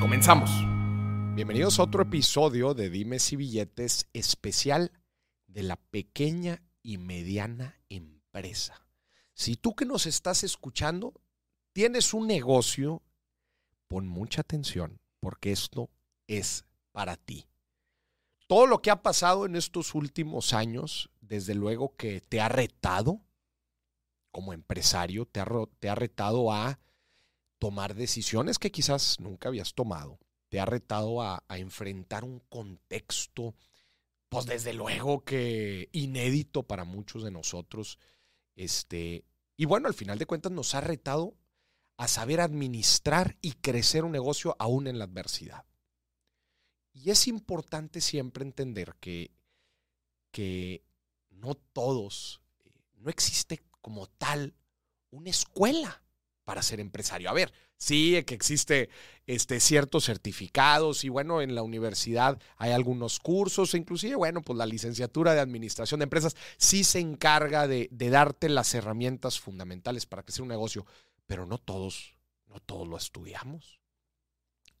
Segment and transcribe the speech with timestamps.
[0.00, 0.50] Comenzamos.
[1.34, 4.92] Bienvenidos a otro episodio de Dimes y Billetes especial
[5.46, 8.86] de la pequeña y mediana empresa.
[9.32, 11.14] Si tú que nos estás escuchando
[11.72, 13.02] tienes un negocio,
[13.88, 15.88] pon mucha atención porque esto
[16.26, 17.46] es para ti.
[18.46, 23.22] Todo lo que ha pasado en estos últimos años, desde luego que te ha retado
[24.30, 25.46] como empresario, te ha,
[25.78, 26.78] te ha retado a
[27.58, 30.18] tomar decisiones que quizás nunca habías tomado.
[30.48, 33.54] Te ha retado a, enfrentar un contexto,
[34.28, 37.98] pues desde luego que inédito para muchos de nosotros.
[38.54, 39.24] Este,
[39.56, 41.36] y bueno, al final de cuentas nos ha retado
[41.96, 45.64] a saber administrar y crecer un negocio aún en la adversidad.
[46.92, 49.30] Y es importante siempre entender que,
[50.30, 50.82] que
[51.30, 54.54] no todos, eh, no existe como tal
[55.10, 56.02] una escuela
[56.46, 57.28] para ser empresario.
[57.28, 58.88] A ver, sí que existe
[59.26, 64.64] este, ciertos certificados y bueno, en la universidad hay algunos cursos, inclusive, bueno, pues la
[64.64, 70.22] licenciatura de Administración de Empresas sí se encarga de, de darte las herramientas fundamentales para
[70.22, 70.86] crecer un negocio,
[71.26, 72.14] pero no todos,
[72.46, 73.80] no todos lo estudiamos.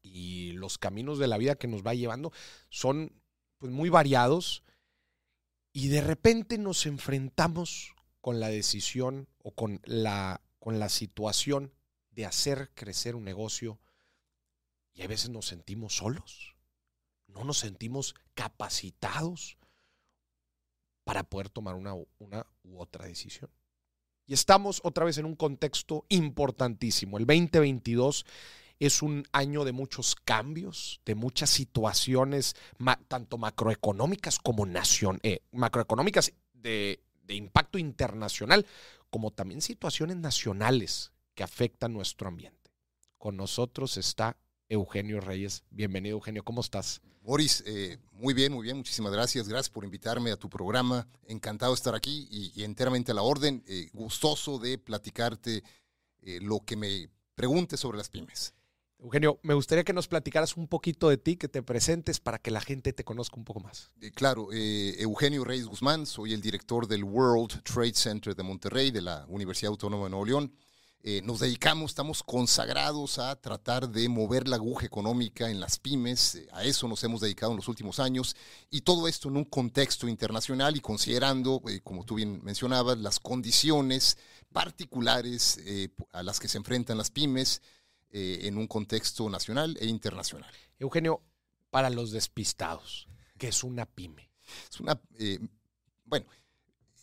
[0.02, 2.30] Y los caminos de la vida que nos va llevando
[2.70, 3.10] son
[3.58, 4.62] pues, muy variados
[5.72, 11.72] y de repente nos enfrentamos con la decisión o con la con la situación
[12.10, 13.78] de hacer crecer un negocio
[14.94, 16.56] y a veces nos sentimos solos,
[17.28, 19.58] no nos sentimos capacitados
[21.04, 23.48] para poder tomar una, una u otra decisión.
[24.26, 27.18] Y estamos otra vez en un contexto importantísimo.
[27.18, 28.26] El 2022
[28.80, 32.56] es un año de muchos cambios, de muchas situaciones,
[33.06, 38.66] tanto macroeconómicas como nación, eh, macroeconómicas de, de impacto internacional,
[39.10, 42.72] como también situaciones nacionales que afectan nuestro ambiente.
[43.18, 44.36] Con nosotros está
[44.68, 45.64] Eugenio Reyes.
[45.70, 46.44] Bienvenido, Eugenio.
[46.44, 47.00] ¿Cómo estás?
[47.22, 48.76] Boris, eh, muy bien, muy bien.
[48.76, 49.48] Muchísimas gracias.
[49.48, 51.08] Gracias por invitarme a tu programa.
[51.26, 53.64] Encantado de estar aquí y, enteramente a la orden.
[53.66, 55.62] Eh, gustoso de platicarte
[56.22, 58.54] eh, lo que me preguntes sobre las pymes.
[58.98, 62.50] Eugenio, me gustaría que nos platicaras un poquito de ti, que te presentes para que
[62.50, 63.90] la gente te conozca un poco más.
[64.00, 68.90] Eh, claro, eh, Eugenio Reyes Guzmán, soy el director del World Trade Center de Monterrey,
[68.90, 70.52] de la Universidad Autónoma de Nuevo León.
[71.02, 76.42] Eh, nos dedicamos, estamos consagrados a tratar de mover la aguja económica en las pymes,
[76.52, 78.34] a eso nos hemos dedicado en los últimos años,
[78.70, 84.18] y todo esto en un contexto internacional y considerando, como tú bien mencionabas, las condiciones
[84.52, 85.60] particulares
[86.12, 87.62] a las que se enfrentan las pymes,
[88.18, 90.50] eh, en un contexto nacional e internacional.
[90.78, 91.20] Eugenio,
[91.68, 94.30] para los despistados, ¿qué es una pyme?
[94.72, 95.38] Es una, eh,
[96.06, 96.24] bueno,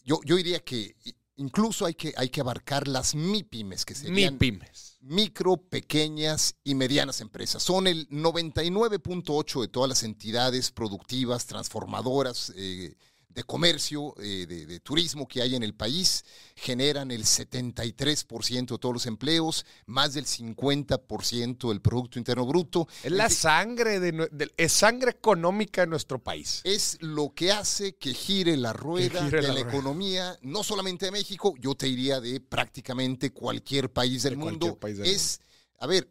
[0.03, 0.95] yo, yo diría que
[1.35, 4.97] incluso hay que, hay que abarcar las MIPYMES, que serían MIPYMES.
[5.01, 7.61] micro, pequeñas y medianas empresas.
[7.61, 12.95] Son el 99.8 de todas las entidades productivas, transformadoras, eh,
[13.33, 16.23] de comercio, eh, de, turismo que hay en el país,
[16.55, 22.87] generan el 73% de todos los empleos, más del 50% del Producto Interno Bruto.
[23.03, 26.61] Es la sangre, de, es sangre económica de nuestro país.
[26.63, 31.53] Es lo que hace que gire la rueda de la, economía, no solamente de México,
[31.59, 34.77] yo te diría de prácticamente cualquier país del mundo.
[35.03, 35.39] es,
[35.79, 36.07] a ver,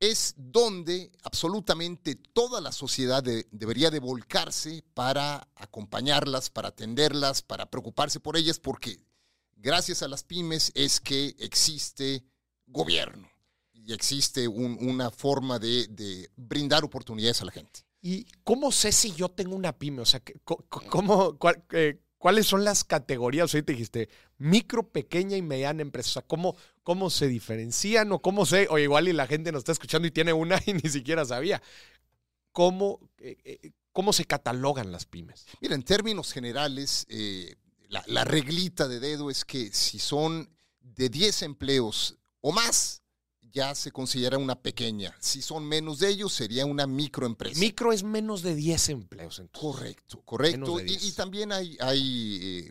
[0.00, 8.20] es donde absolutamente toda la sociedad debería de volcarse para acompañarlas, para atenderlas, para preocuparse
[8.20, 9.00] por ellas, porque
[9.56, 12.24] gracias a las pymes es que existe
[12.66, 13.28] gobierno
[13.72, 17.80] y existe una forma de, brindar oportunidades a la gente.
[18.02, 20.02] ¿Y cómo sé si yo tengo una pyme?
[20.02, 21.38] O sea, ¿cómo,
[21.72, 23.54] eh, ¿cuáles son las categorías?
[23.54, 24.08] Ahorita dijiste
[24.38, 26.10] micro, pequeña y mediana empresa.
[26.10, 28.66] O sea, ¿cómo, cómo se diferencian o cómo sé?
[28.70, 31.62] O igual y la gente nos está escuchando y tiene una y ni siquiera sabía.
[32.52, 35.46] ¿Cómo, eh, eh, cómo se catalogan las pymes?
[35.60, 37.56] Mira, en términos generales, eh,
[37.88, 40.48] la, la, reglita de dedo es que si son
[40.80, 43.02] de 10 empleos o más,
[43.52, 45.14] ya se considera una pequeña.
[45.20, 47.58] Si son menos de ellos, sería una microempresa.
[47.60, 49.42] Micro es menos de 10 empleos.
[49.52, 50.78] Correcto, correcto.
[50.80, 52.70] Y, también hay, hay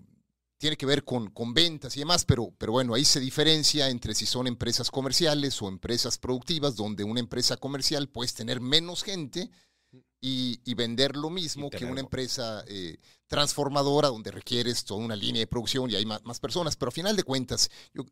[0.58, 4.16] tiene que ver con, con ventas y demás, pero, pero bueno, ahí se diferencia entre
[4.16, 9.50] si son empresas comerciales o empresas productivas, donde una empresa comercial puedes tener menos gente
[10.22, 12.98] y, vender lo mismo que una empresa eh,
[13.28, 16.76] transformadora donde requieres toda una línea de producción y hay más, más personas.
[16.76, 18.04] Pero a final de cuentas, yo,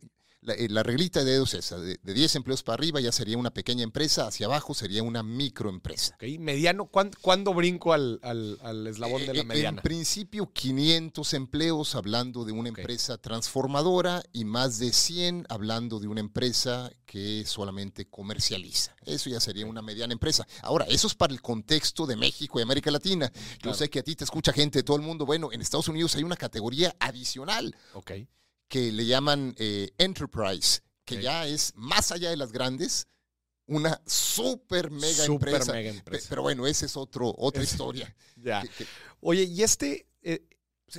[0.43, 3.37] la, eh, la, reglita de dedos es esa, de, 10 empleos para arriba ya sería
[3.37, 6.17] una pequeña empresa, hacia abajo sería una microempresa.
[6.39, 6.85] ¿Mediano?
[6.85, 9.77] ¿Cuándo, brinco al, al, eslabón de la eh, mediana?
[9.79, 16.07] En principio 500 empleos hablando de una empresa transformadora y más de 100 hablando de
[16.07, 18.95] una empresa que solamente comercializa.
[19.05, 20.47] Eso ya sería una mediana empresa.
[20.61, 23.31] Ahora, eso es para el contexto de México y América Latina.
[23.61, 25.25] Yo sé que a ti te escucha gente de todo el mundo.
[25.25, 27.75] Bueno, en Estados Unidos hay una categoría adicional.
[27.93, 28.27] Okay
[28.67, 33.07] que le llaman eh, Enterprise, que ya es más allá de las grandes,
[33.65, 35.73] una super mega empresa.
[36.29, 38.13] Pero bueno, esa es otro, otra historia.
[38.35, 38.61] Ya.
[39.21, 40.45] Oye, y este, eh,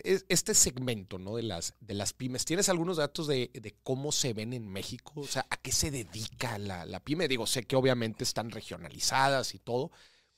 [0.03, 1.37] este segmento ¿no?
[1.37, 5.21] de, las, de las pymes, ¿tienes algunos datos de, cómo se ven en México?
[5.21, 7.29] O sea, ¿a qué se dedica la, la, pyme?
[7.29, 9.91] Digo, sé que obviamente están regionalizadas y todo,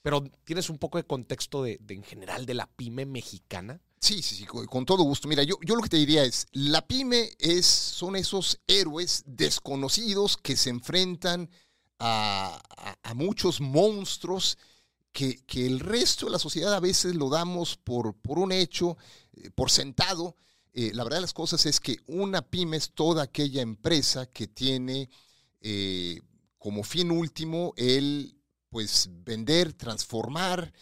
[0.03, 3.81] pero ¿tienes un poco de contexto de, de en general de la pyme mexicana?
[4.01, 5.27] Sí, sí, sí, con, todo gusto.
[5.27, 10.37] Mira, yo, yo lo que te diría es, la pyme es, son esos héroes desconocidos
[10.37, 11.51] que se enfrentan
[11.99, 12.63] a,
[13.15, 14.59] muchos monstruos
[15.13, 18.99] que, el resto de la sociedad a veces lo damos por, por un hecho,
[19.33, 20.37] eh, por sentado.
[20.75, 24.47] Eh, la verdad de las cosas es que una pyme es toda aquella empresa que
[24.47, 25.09] tiene
[25.63, 26.21] eh,
[26.59, 28.37] como fin último el
[28.69, 30.73] pues vender, transformar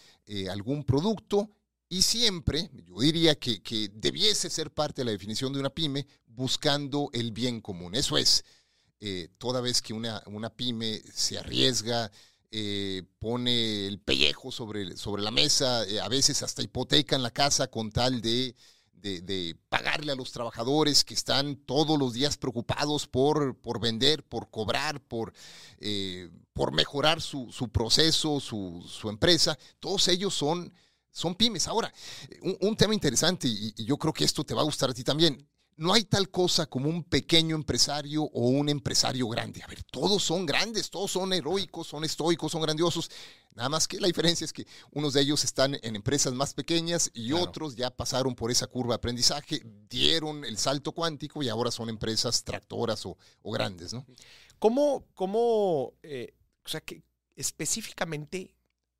[0.50, 1.53] algún producto
[1.94, 7.08] y siempre, yo diría que, debiese ser parte de la definición de una pyme, buscando
[7.12, 7.94] el bien común.
[7.94, 8.44] Eso es,
[8.98, 12.10] eh, toda vez que una, una pyme se arriesga,
[12.50, 17.68] eh, pone el pellejo sobre, sobre la mesa, eh, a veces hasta hipotecan la casa
[17.68, 18.56] con tal de,
[18.92, 24.50] de, pagarle a los trabajadores que están todos los días preocupados por, por vender, por
[24.50, 25.32] cobrar, por,
[26.52, 29.56] por mejorar su, su proceso, su, su, empresa.
[29.78, 30.72] Todos ellos son
[31.14, 31.68] son pymes.
[31.68, 31.92] Ahora,
[32.60, 35.48] un, tema interesante, y, yo creo que esto te va a gustar a ti también.
[35.76, 39.62] No hay tal cosa como un pequeño empresario o un empresario grande.
[39.62, 43.10] A ver, todos son grandes, todos son heroicos, son estoicos, son grandiosos.
[43.54, 47.10] Nada más que la diferencia es que unos de ellos están en empresas más pequeñas
[47.12, 51.70] y otros ya pasaron por esa curva de aprendizaje, dieron el salto cuántico y ahora
[51.70, 54.04] son empresas tractoras o, grandes, ¿no?
[54.58, 56.34] ¿Cómo, cómo eh,
[56.64, 57.02] o sea, que
[57.36, 58.53] específicamente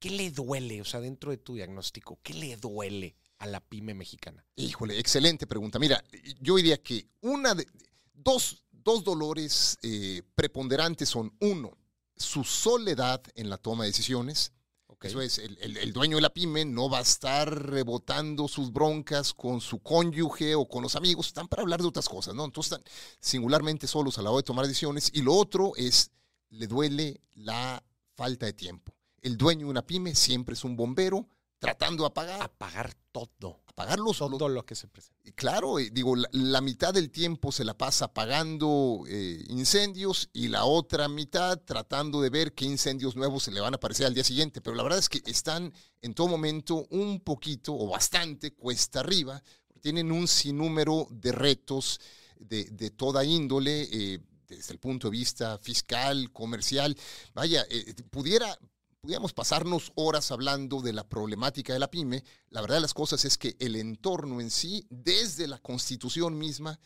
[0.05, 3.95] ¿Qué le duele, o sea, dentro de tu diagnóstico, qué le duele a la pyme
[3.95, 4.45] mexicana?
[4.55, 5.79] Híjole, excelente pregunta.
[5.79, 6.05] Mira,
[6.43, 7.67] yo diría que una de,
[8.13, 8.63] dos,
[9.03, 11.79] dolores eh, preponderantes son, uno,
[12.15, 14.53] su soledad en la toma de decisiones.
[15.01, 19.63] Eso es, el, dueño de la pyme no va a estar rebotando sus broncas con
[19.63, 22.45] su cónyuge o con los amigos, están para hablar de otras cosas, ¿no?
[22.45, 25.11] Entonces están singularmente solos a la hora de tomar decisiones.
[25.15, 26.11] Y lo otro es,
[26.51, 27.83] le duele la
[28.15, 28.94] falta de tiempo
[29.25, 31.27] el dueño de una pyme siempre es un bombero
[31.59, 32.43] tratando de apagar.
[32.43, 33.63] Apagar todo.
[33.67, 35.33] Apagarlo Todo lo que se presenta.
[35.35, 40.65] Claro, eh, digo, la, mitad del tiempo se la pasa apagando eh, incendios y la
[40.65, 44.23] otra mitad tratando de ver qué incendios nuevos se le van a aparecer al día
[44.23, 44.61] siguiente.
[44.61, 45.73] Pero la verdad es que están
[46.03, 49.43] en todo momento un poquito o bastante cuesta arriba.
[49.81, 52.01] Tienen un sinnúmero de retos
[52.39, 53.89] de, toda índole.
[53.91, 56.97] Eh, desde el punto de vista fiscal, comercial,
[57.33, 57.67] vaya,
[58.11, 58.57] pudiera,
[59.05, 63.27] pudiéramos pasarnos horas hablando de la problemática de la pyme, la verdad de las cosas
[63.27, 66.81] es que el entorno en sí, desde la constitución misma,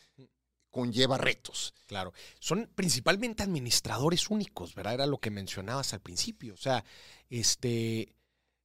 [0.69, 1.75] conlleva retos.
[1.87, 4.95] Claro, son principalmente administradores únicos, ¿verdad?
[4.95, 6.55] Era lo que mencionabas al principio.
[6.55, 6.85] O sea,
[7.31, 8.17] este,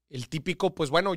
[0.10, 1.14] el típico, pues bueno,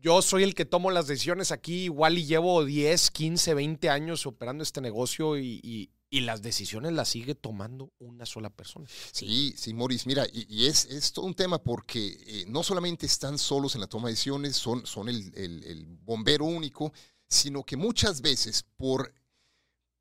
[0.00, 4.26] yo soy el que tomo las decisiones aquí, igual y llevo 10, 15, 20 años
[4.26, 8.86] operando este negocio y, y las decisiones las sigue tomando una sola persona.
[9.12, 13.38] Sí, sí, Maurice, mira, y, es, es, todo un tema porque eh, no solamente están
[13.38, 16.92] solos en la toma de decisiones, son, son el, bombero único,
[17.28, 19.12] sino que muchas veces por,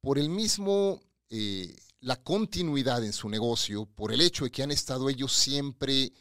[0.01, 4.71] por el mismo, eh, la continuidad en su negocio, por el hecho de que han
[4.71, 6.11] estado ellos siempre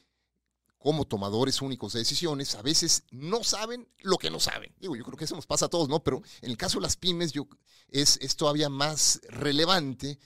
[0.83, 4.75] como tomadores únicos de decisiones, a veces no saben lo que no saben.
[4.81, 6.03] Digo, yo creo que eso nos pasa a todos, ¿no?
[6.03, 7.47] Pero en el caso de las pymes yo,
[7.89, 10.19] es, es todavía más relevante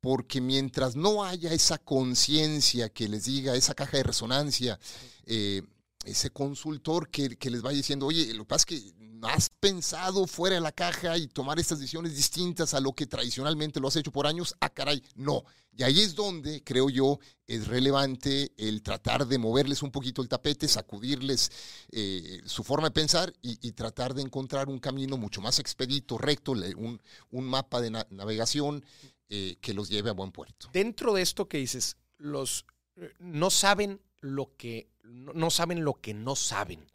[0.00, 4.78] porque mientras no haya esa conciencia que les diga, esa caja de resonancia,
[5.24, 5.62] eh,
[6.04, 10.26] ese consultor que, que, les vaya diciendo, oye, lo que pasa es que has pensado
[10.26, 13.96] fuera de la caja y tomar estas decisiones distintas a lo que tradicionalmente lo has
[13.96, 15.44] hecho por años, ah, caray, no.
[15.76, 20.28] Y ahí es donde, creo yo, es relevante el tratar de moverles un poquito el
[20.28, 21.50] tapete, sacudirles
[21.90, 26.52] eh, su forma de pensar y, tratar de encontrar un camino mucho más expedito, recto,
[26.52, 28.84] un, un mapa de navegación
[29.28, 30.68] eh, que los lleve a buen puerto.
[30.72, 36.14] Dentro de esto que dices, los eh, no saben lo que no saben lo que
[36.14, 36.86] no saben.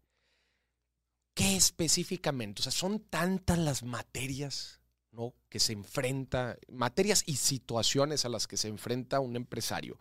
[1.34, 2.62] ¿Qué específicamente?
[2.62, 5.34] O sea, son tantas las materias ¿no?
[5.50, 10.00] que se enfrenta, materias y situaciones a las que se enfrenta un empresario.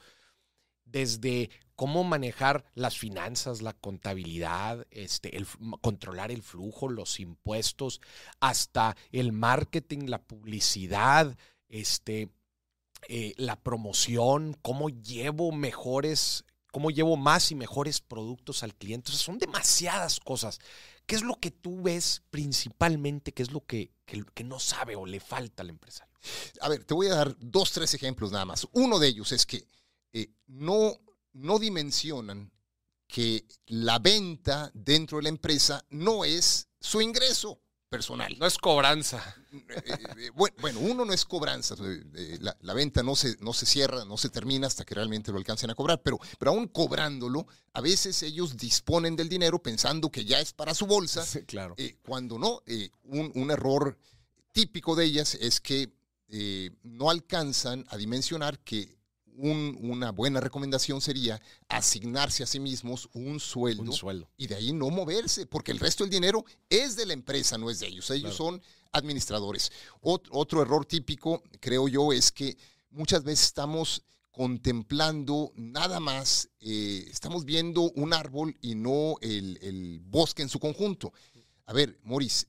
[0.85, 5.47] Desde cómo manejar las finanzas, la contabilidad, este, el,
[5.81, 8.01] controlar el flujo, los impuestos,
[8.41, 11.37] hasta el marketing, la publicidad,
[11.69, 12.31] este,
[13.09, 19.11] eh, la promoción, cómo llevo mejores, cómo llevo más y mejores productos al cliente.
[19.11, 20.61] O sea, son demasiadas cosas
[21.09, 23.33] ¿Qué es lo que tú ves principalmente?
[23.33, 26.13] ¿Qué es lo que, que, no sabe o le falta al empresario?
[26.61, 28.69] A ver, te voy a dar dos, tres ejemplos nada más.
[28.73, 29.67] Uno de ellos es que
[30.13, 31.01] eh, no,
[31.33, 32.53] no dimensionan
[33.07, 38.37] que la venta dentro de la empresa no es su ingreso personal.
[38.39, 39.23] No es cobranza.
[39.51, 39.83] Eh,
[40.19, 41.75] eh, bueno, uno no es cobranza.
[41.83, 45.39] Eh, la, venta no se, no se cierra, no se termina hasta que realmente lo
[45.39, 46.03] alcancen a cobrar.
[46.03, 50.75] Pero, pero aún cobrándolo, a veces ellos disponen del dinero pensando que ya es para
[50.75, 51.25] su bolsa.
[51.47, 51.75] claro.
[52.03, 52.63] cuando no,
[53.05, 53.99] un, un, error
[54.53, 55.91] típico de ellas es que
[56.83, 58.98] no alcanzan a dimensionar que
[59.39, 65.47] una buena recomendación sería asignarse a sí mismos un sueldo, y de ahí no moverse,
[65.47, 68.11] porque el resto del dinero es de la empresa, no es de ellos.
[68.11, 68.61] Ellos son
[68.93, 69.71] administradores.
[70.01, 72.57] otro error típico, creo yo, es que
[72.91, 80.01] muchas veces estamos contemplando nada más, eh, estamos viendo un árbol y no el, el
[80.01, 81.13] bosque en su conjunto.
[81.67, 82.47] A ver, Maurice,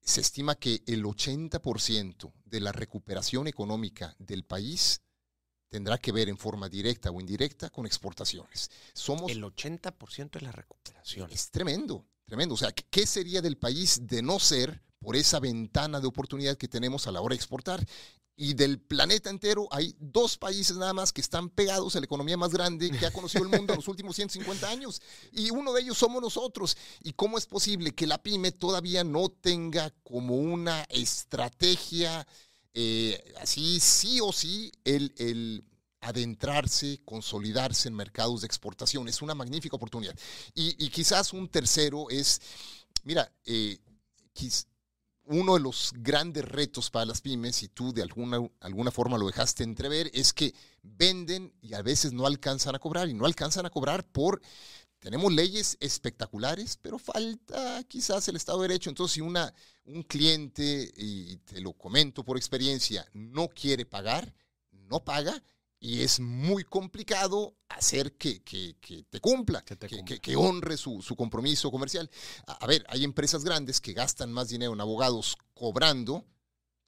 [0.00, 5.02] se estima que el 80% de la recuperación económica del país
[5.68, 8.70] tendrá que ver en forma directa o indirecta con exportaciones.
[8.92, 11.30] Somos el 80% de la recuperación.
[11.30, 12.54] Es tremendo, tremendo.
[12.54, 16.68] O sea, ¿qué sería del país de no ser por esa ventana de oportunidad que
[16.68, 17.86] tenemos a la hora de exportar?
[18.40, 22.36] Y del planeta entero hay dos países nada más que están pegados a la economía
[22.36, 25.02] más grande que ha conocido el mundo en los últimos 150 años.
[25.32, 26.76] Y uno de ellos somos nosotros.
[27.02, 32.24] ¿Y cómo es posible que la pyme todavía no tenga como una estrategia
[32.74, 35.64] eh, así sí o sí el,
[36.00, 39.08] adentrarse, consolidarse en mercados de exportación.
[39.08, 40.16] Es una magnífica oportunidad.
[40.54, 42.40] Y, quizás un tercero es,
[43.02, 43.78] mira, eh,
[45.24, 49.26] uno de los grandes retos para las pymes, y tú de alguna, alguna forma lo
[49.26, 53.66] dejaste entrever, es que venden y a veces no alcanzan a cobrar, y no alcanzan
[53.66, 54.40] a cobrar por
[54.98, 58.90] tenemos leyes espectaculares, pero falta quizás el Estado de Derecho.
[58.90, 59.52] Entonces, si una,
[59.84, 64.34] un cliente, y te lo comento por experiencia, no quiere pagar,
[64.72, 65.42] no paga,
[65.80, 68.40] y es muy complicado hacer que,
[69.08, 72.10] te cumpla, que, que, honre su, su, compromiso comercial.
[72.46, 76.24] a ver, hay empresas grandes que gastan más dinero en abogados cobrando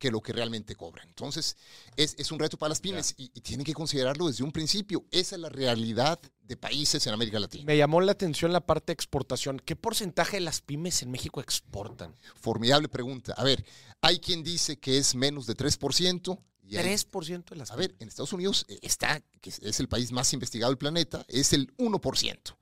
[0.01, 1.07] que lo que realmente cobran.
[1.07, 1.59] Entonces,
[1.95, 5.05] es, un reto para las pymes y, tienen que considerarlo desde un principio.
[5.11, 7.65] Esa es la realidad de países en América Latina.
[7.67, 9.61] Me llamó la atención la parte de exportación.
[9.61, 12.15] ¿Qué porcentaje de las pymes en México exportan?
[12.35, 13.35] Formidable pregunta.
[13.37, 13.63] A ver,
[14.01, 16.41] hay quien dice que es menos de 3%.
[16.63, 20.13] Y 3% de las A ver, en Estados Unidos eh, está, que es el país
[20.13, 22.57] más investigado del planeta, es el 1%.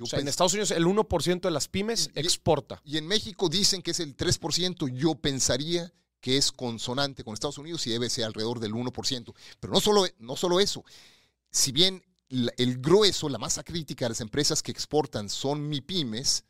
[0.00, 2.80] o sea, en Estados Unidos el 1% de las pymes exporta.
[2.84, 4.88] Y en México dicen que es el 3%.
[4.96, 5.92] Yo pensaría
[6.22, 9.34] que es consonante con Estados Unidos y debe ser alrededor del 1%.
[9.60, 10.84] Pero no solo, no solo eso,
[11.50, 12.02] si bien
[12.56, 16.44] el grueso, la masa crítica de las empresas que exportan son MIPIMES,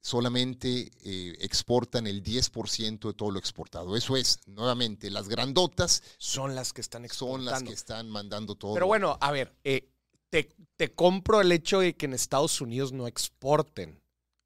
[0.00, 3.94] solamente eh, exportan el 10% de todo lo exportado.
[3.94, 7.50] Eso es, nuevamente, las grandotas son las que están exportando.
[7.50, 8.72] Son las que están mandando todo.
[8.72, 9.90] Pero bueno, a ver, eh,
[10.30, 14.00] te, te compro el hecho de que en Estados Unidos no exporten,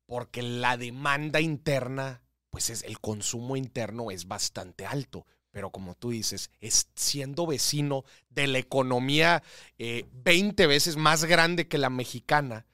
[0.06, 2.23] porque la demanda interna
[2.54, 5.26] pues es, el consumo interno es bastante alto.
[5.50, 9.42] Pero como tú dices, es siendo vecino de la economía
[9.76, 12.64] 20 eh, veces más grande que la mexicana,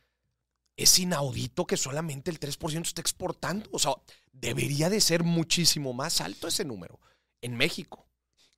[0.77, 3.71] es inaudito que solamente el 3% esté exportando.
[3.73, 3.95] O sea,
[4.33, 7.01] debería de ser muchísimo más alto ese número
[7.41, 8.07] en México.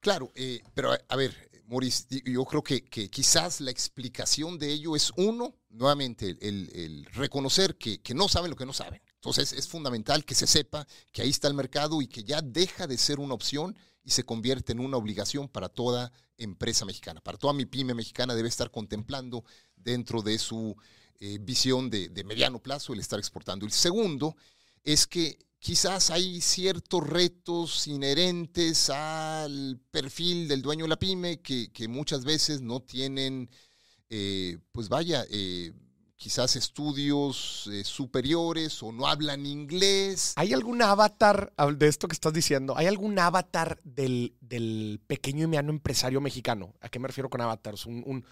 [0.00, 5.12] Claro, eh, pero a, ver, Maurice, yo creo que, quizás la explicación de ello es
[5.14, 9.00] uno, nuevamente, el, reconocer que, que, no saben lo que no saben.
[9.22, 12.88] Entonces es fundamental que se sepa que ahí está el mercado y que ya deja
[12.88, 17.20] de ser una opción y se convierte en una obligación para toda empresa mexicana.
[17.20, 19.44] Para toda mi pyme mexicana debe estar contemplando
[19.76, 20.76] dentro de su
[21.20, 23.64] eh, visión de, de mediano plazo el estar exportando.
[23.64, 24.34] El segundo
[24.82, 31.86] es que quizás hay ciertos retos inherentes al perfil del dueño de la pyme que,
[31.86, 33.48] muchas veces no tienen,
[34.10, 35.72] eh, pues vaya, eh,
[36.22, 40.34] quizás estudios eh, superiores o no hablan inglés.
[40.36, 42.74] ¿Hay algún avatar de esto que estás diciendo?
[42.76, 46.74] ¿Hay algún avatar del, pequeño y mediano empresario mexicano?
[46.80, 47.86] ¿A qué me refiero con avatars?
[47.86, 48.24] Un,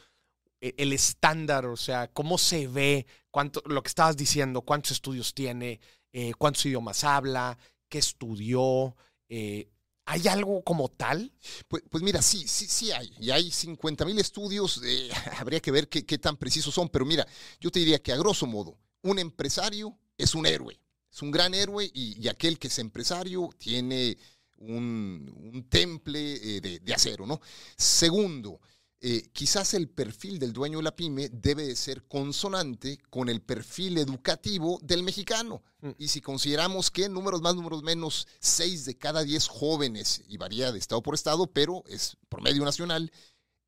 [0.60, 5.34] e, el estándar, o sea, cómo se ve, cuánto, lo que estabas diciendo, cuántos estudios
[5.34, 5.80] tiene,
[6.12, 8.94] eh, cuántos idiomas habla, qué estudió.
[9.28, 9.68] Eh,
[10.10, 11.32] ¿Hay algo como tal?
[11.68, 13.14] Pues, pues, mira, sí, sí, sí hay.
[13.20, 14.80] Y hay 50 mil estudios.
[14.84, 16.88] Eh, habría que ver qué, tan precisos son.
[16.88, 17.24] Pero mira,
[17.60, 20.80] yo te diría que a grosso modo, un empresario es un héroe.
[21.12, 24.18] Es un gran héroe y, aquel que es empresario tiene
[24.56, 27.40] un, temple de, de acero, ¿no?
[27.76, 28.60] Segundo,
[29.02, 33.40] eh, quizás el perfil del dueño de la pyme debe de ser consonante con el
[33.40, 35.62] perfil educativo del mexicano.
[35.80, 35.90] Mm.
[35.98, 40.70] Y si consideramos que números más, números menos, 6 de cada 10 jóvenes, y varía
[40.70, 43.10] de estado por estado, pero es promedio nacional,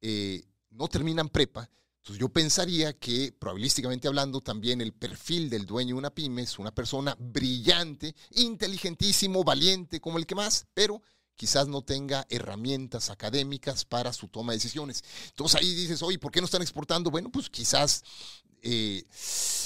[0.02, 1.70] eh, no terminan prepa,
[2.02, 6.58] entonces yo pensaría que, probabilísticamente hablando, también el perfil del dueño de una pyme es
[6.58, 11.00] una persona brillante, inteligentísimo, valiente, como el que más, pero
[11.42, 15.02] quizás no tenga herramientas académicas para su toma de decisiones.
[15.30, 17.10] Entonces ahí dices, oye, ¿por qué no están exportando?
[17.10, 18.04] Bueno, pues quizás
[18.62, 19.02] eh,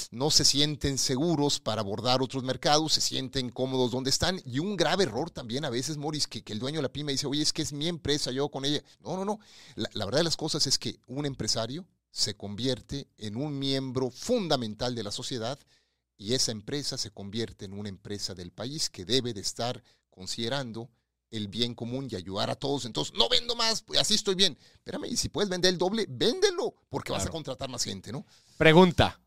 [0.09, 4.41] no se sienten seguros para abordar otros mercados, se sienten cómodos donde están.
[4.43, 7.27] Y un grave error también a veces, Morris, que, el dueño de la pyme dice,
[7.27, 8.81] oye, es que es mi empresa, yo con ella.
[9.01, 9.39] No, no, no.
[9.75, 14.95] la verdad de las cosas es que un empresario se convierte en un miembro fundamental
[14.95, 15.59] de la sociedad
[16.17, 20.89] y esa empresa se convierte en una empresa del país que debe de estar considerando
[21.31, 22.85] el bien común y ayudar a todos.
[22.85, 24.57] Entonces, no vendo más, pues así estoy bien.
[24.73, 28.25] Espérame, y si puedes vender el doble, véndelo, porque vas a contratar más gente, ¿no?
[28.57, 29.19] Pregunta.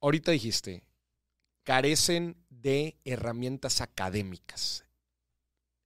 [0.00, 0.84] Ahorita dijiste,
[1.64, 4.84] carecen de herramientas académicas.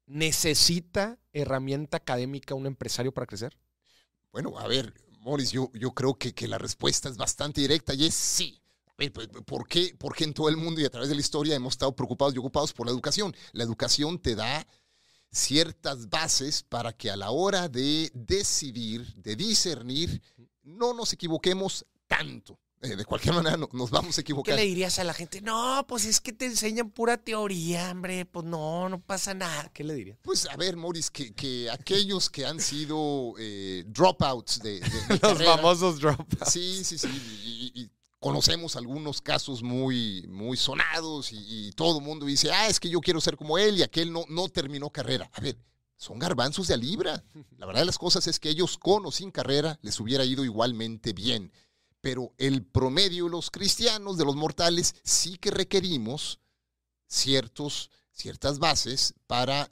[0.06, 3.56] ¿Necesita herramienta académica un empresario para crecer?
[4.30, 8.06] Bueno, a ver, Morris, yo, yo creo que, que la respuesta es bastante directa y
[8.06, 8.61] es sí.
[8.96, 11.56] Pues, ¿Por qué, ¿Por qué en todo el mundo y a través de la historia
[11.56, 13.34] hemos estado preocupados y ocupados por la educación?
[13.52, 14.66] La educación te da
[15.30, 20.22] ciertas bases para que a la hora de decidir, de discernir,
[20.62, 22.58] no nos equivoquemos tanto.
[22.82, 24.56] Eh, de cualquier manera nos vamos a equivocar.
[24.56, 25.40] ¿Qué le dirías a la gente?
[25.40, 28.26] No, pues es que te enseñan pura teoría, hombre.
[28.26, 29.70] Pues no, no pasa nada.
[29.72, 30.18] ¿Qué le dirías?
[30.20, 34.80] Pues a ver, Morris, que, que aquellos que han sido eh, dropouts de,
[35.22, 36.52] Los famosos dropouts.
[36.52, 37.08] Sí, sí, sí.
[37.72, 37.88] y,
[38.22, 43.00] conocemos algunos casos muy, muy sonados y, todo el mundo dice, ah, es que yo
[43.00, 45.28] quiero ser como él y aquel no, no terminó carrera.
[45.34, 45.58] A ver,
[45.96, 47.24] son garbanzos de a libra.
[47.58, 50.44] La verdad de las cosas es que ellos con o sin carrera les hubiera ido
[50.44, 51.52] igualmente bien.
[52.00, 56.38] Pero el promedio de los cristianos, de los mortales, sí que requerimos
[57.08, 59.68] ciertos, ciertas bases para,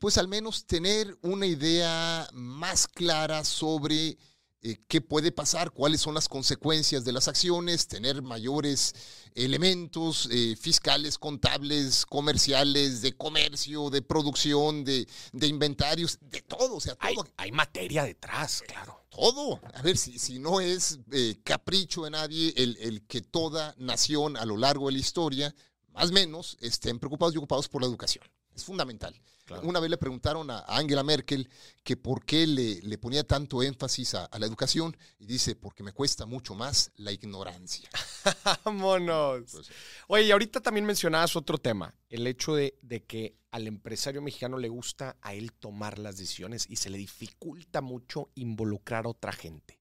[0.00, 4.18] pues al menos tener una idea más clara sobre
[4.60, 8.92] eh, qué puede pasar, cuáles son las consecuencias de las acciones, tener mayores
[9.34, 16.76] elementos eh, fiscales, contables, comerciales, de comercio, de producción, de, inventarios, de todo.
[16.76, 17.28] O sea, todo.
[17.36, 19.04] Hay, materia detrás, claro.
[19.10, 19.60] Todo.
[19.74, 24.36] A ver, si, si no es eh, capricho de nadie el, el que toda nación
[24.36, 25.54] a lo largo de la historia,
[25.92, 28.24] más o menos, estén preocupados y ocupados por la educación.
[28.58, 29.14] Es fundamental.
[29.62, 31.48] Una vez le preguntaron a Angela Merkel
[31.84, 35.92] que por qué le, le ponía tanto énfasis a, la educación y dice, porque me
[35.92, 37.88] cuesta mucho más la ignorancia.
[38.64, 39.44] Vámonos.
[39.52, 39.70] Pues
[40.08, 42.74] Oye, y ahorita también mencionabas otro tema, el hecho de,
[43.06, 47.80] que al empresario mexicano le gusta a él tomar las decisiones y se le dificulta
[47.80, 49.80] mucho involucrar a otra gente.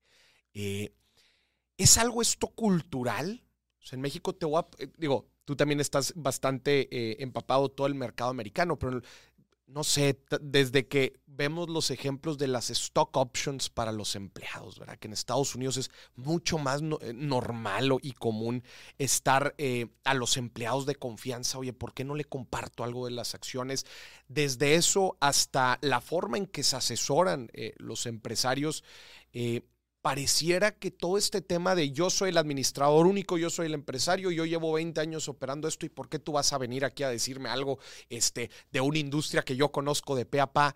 [0.53, 0.93] Eh,
[1.77, 3.43] ¿Es algo esto cultural?
[3.81, 7.69] O sea, en México te voy a, eh, digo, tú también estás bastante eh, empapado
[7.69, 8.99] todo el mercado americano, pero
[9.65, 14.97] no sé, desde que vemos los ejemplos de las stock options para los empleados, ¿verdad?
[14.99, 18.61] Que en Estados Unidos es mucho más eh, normal y común
[18.97, 23.11] estar eh, a los empleados de confianza, oye, ¿por qué no le comparto algo de
[23.11, 23.85] las acciones?
[24.27, 28.83] Desde eso hasta la forma en que se asesoran los empresarios
[30.01, 34.31] pareciera que todo este tema de yo soy el administrador único, yo soy el empresario,
[34.31, 37.09] yo llevo 20 años operando esto y por qué tú vas a venir aquí a
[37.09, 37.79] decirme algo
[38.09, 40.75] este, de una industria que yo conozco de pe a pa.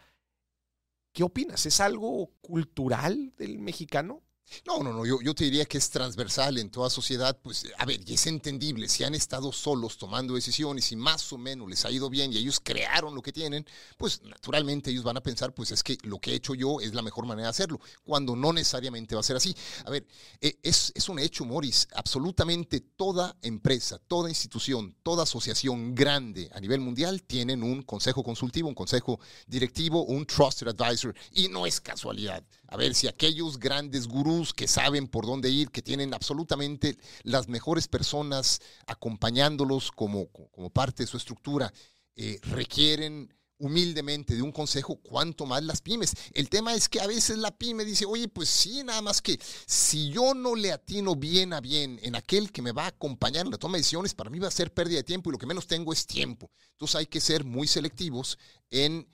[1.14, 1.66] ¿Qué opinas?
[1.66, 4.24] ¿Es algo cultural del mexicano?
[4.66, 7.86] No, no, no, yo, yo, te diría que es transversal en toda sociedad, pues, a
[7.86, 11.86] ver, y es entendible, si han estado solos tomando decisiones y más o menos les
[11.86, 13.66] ha ido bien y ellos crearon lo que tienen,
[13.98, 16.94] pues naturalmente ellos van a pensar, pues es que lo que he hecho yo es
[16.94, 19.56] la mejor manera de hacerlo, cuando no necesariamente va a ser así.
[19.86, 20.06] A ver,
[20.40, 26.60] e, es, es un hecho, Morris, absolutamente toda empresa, toda institución, toda asociación grande a
[26.60, 31.80] nivel mundial tienen un consejo consultivo, un consejo directivo, un trusted advisor, y no es
[31.80, 32.44] casualidad.
[32.72, 37.50] A ver, si aquellos grandes gurús que saben por dónde ir, que tienen absolutamente las
[37.50, 41.74] mejores personas acompañándolos como, como parte de su estructura,
[42.16, 46.14] eh, requieren humildemente de un consejo, cuanto más las pymes.
[46.34, 49.38] El tema es que a veces la pyme dice, oye, pues sí, nada más que
[49.68, 53.46] si yo no le atino bien a bien en aquel que me va a acompañar
[53.46, 55.38] en la toma de decisiones, para mí va a ser pérdida de tiempo y lo
[55.38, 56.50] que menos tengo es tiempo.
[56.72, 58.38] Entonces hay que ser muy selectivos
[58.70, 59.06] en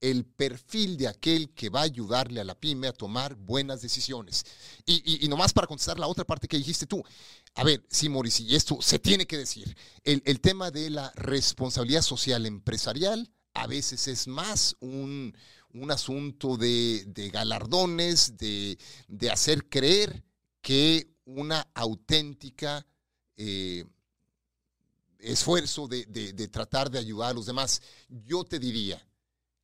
[0.00, 4.44] el perfil de aquel que va a ayudarle a la pyme a tomar buenas decisiones.
[4.84, 7.02] Y, nomás para contestar la otra parte que dijiste tú,
[7.54, 12.02] a ver, sí, Mauricio, y esto se tiene que decir, el, tema de la responsabilidad
[12.02, 15.34] social empresarial a veces es más un,
[15.90, 18.78] asunto de, galardones, de,
[19.30, 20.24] hacer creer
[20.60, 22.86] que una auténtica...
[23.36, 23.84] Eh,
[25.18, 27.82] esfuerzo de, de tratar de ayudar a los demás.
[28.08, 29.04] Yo te diría,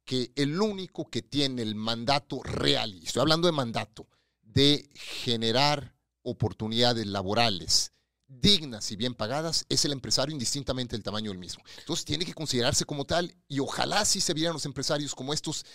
[0.05, 4.09] que el único que tiene el mandato real, y estoy hablando de mandato,
[4.43, 7.93] de generar oportunidades laborales
[8.41, 11.62] dignas y bien pagadas, es el empresario indistintamente del tamaño del mismo.
[11.79, 15.67] Entonces tiene que considerarse como tal y ojalá si se vieran los empresarios como estos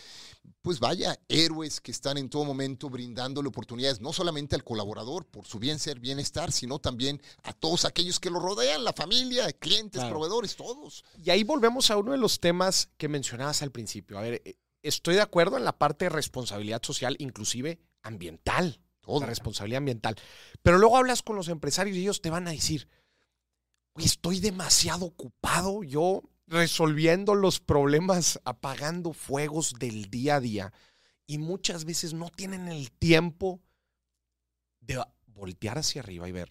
[0.62, 5.46] pues vaya, héroes que están en todo momento brindándole oportunidades, no solamente al colaborador por
[5.46, 10.04] su bien ser, bienestar, sino también a todos aquellos que lo rodean, la familia, clientes,
[10.04, 11.06] proveedores, todos.
[11.24, 14.18] Y ahí volvemos a uno de los temas que mencionabas al principio.
[14.18, 19.26] A ver, eh, estoy de acuerdo en la parte de responsabilidad social, inclusive ambiental, la
[19.26, 20.16] responsabilidad ambiental.
[20.62, 22.90] Pero luego hablas con los empresarios y ellos te van a decir,
[23.96, 30.74] estoy demasiado ocupado, yo resolviendo los problemas, apagando fuegos del día a día
[31.28, 33.62] y muchas veces no tienen el tiempo
[34.80, 36.50] de voltear hacia arriba y ver,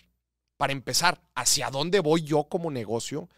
[0.59, 3.29] para empezar, hacia dónde voy yo como negocio.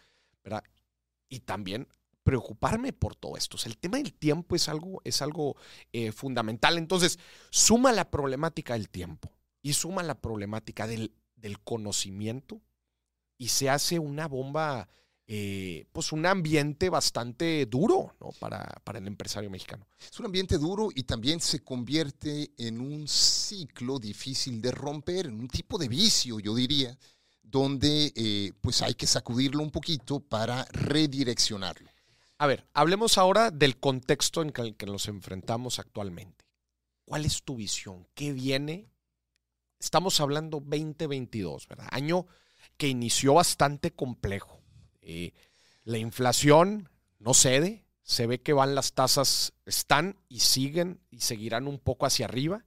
[1.29, 1.87] Y también
[2.23, 3.57] preocuparme por todo esto.
[3.65, 5.55] el tema del tiempo es algo, es algo
[5.93, 6.77] eh, fundamental.
[6.77, 7.19] Entonces,
[7.49, 12.61] suma la problemática del tiempo y suma la problemática del, del conocimiento
[13.37, 14.89] y se hace una bomba
[15.31, 18.31] eh, pues un ambiente bastante duro ¿no?
[18.39, 19.85] para, para, el empresario mexicano.
[19.99, 25.39] Es un ambiente duro y también se convierte en un ciclo difícil de romper, en
[25.39, 26.97] un tipo de vicio, yo diría,
[27.43, 31.91] donde eh, pues hay que sacudirlo un poquito para redireccionarlo.
[32.39, 36.43] A ver, hablemos ahora del contexto en el que nos enfrentamos actualmente.
[37.05, 38.07] ¿Cuál es tu visión?
[38.15, 38.89] ¿Qué viene?
[39.79, 41.87] Estamos hablando 2022, ¿verdad?
[41.91, 42.25] Año
[42.77, 44.58] que inició bastante complejo
[45.09, 45.33] eh,
[45.85, 51.67] la inflación no cede, se ve que van las tasas, están y siguen y seguirán
[51.67, 52.63] un poco hacia arriba.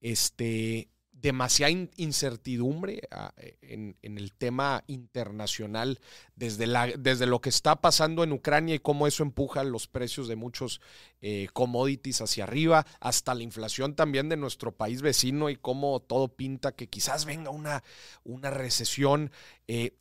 [0.00, 3.32] Este, demasiada incertidumbre ah,
[3.62, 5.98] en, el tema internacional
[6.36, 6.66] desde,
[6.98, 10.80] desde lo que está pasando en Ucrania y cómo eso empuja los precios de muchos
[11.22, 16.28] eh, commodities hacia arriba, hasta la inflación también de nuestro país vecino y cómo todo
[16.28, 17.82] pinta que quizás venga una,
[18.22, 19.32] una recesión.
[19.66, 19.96] Eh,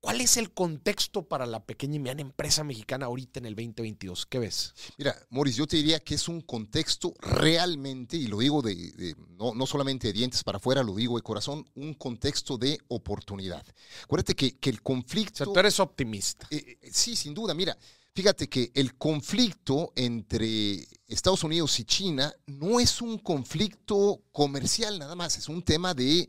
[0.00, 4.26] ¿Cuál es el contexto para la pequeña y mediana empresa mexicana ahorita en el 2022?
[4.26, 4.72] ¿Qué ves?
[4.96, 9.66] Mira, Morris, yo te diría que es un contexto realmente, y lo digo de, no,
[9.66, 13.66] solamente de dientes para afuera, lo digo de corazón, un contexto de oportunidad.
[14.04, 15.42] Acuérdate que, el conflicto...
[15.42, 16.46] O sea, tú eres optimista.
[16.50, 17.52] Eh, eh, sí, sin duda.
[17.52, 17.76] Mira,
[18.14, 25.16] fíjate que el conflicto entre Estados Unidos y China no es un conflicto comercial nada
[25.16, 26.28] más, es un tema de,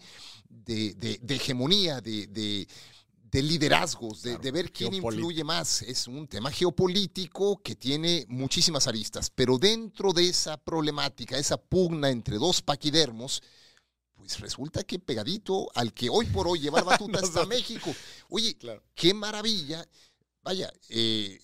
[0.50, 2.68] de hegemonía, de
[3.32, 5.84] de liderazgos, de, ver quién influye más.
[5.84, 12.10] Es un tema geopolítico que tiene muchísimas aristas, pero dentro de esa problemática, esa pugna
[12.10, 13.42] entre dos paquidermos,
[14.16, 17.94] pues resulta que pegadito al que hoy por hoy lleva batuta hasta México.
[18.30, 18.58] Oye,
[18.96, 19.88] qué maravilla.
[20.42, 21.40] Vaya, eh,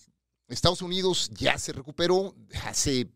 [0.48, 3.08] Estados Unidos ya se recuperó hace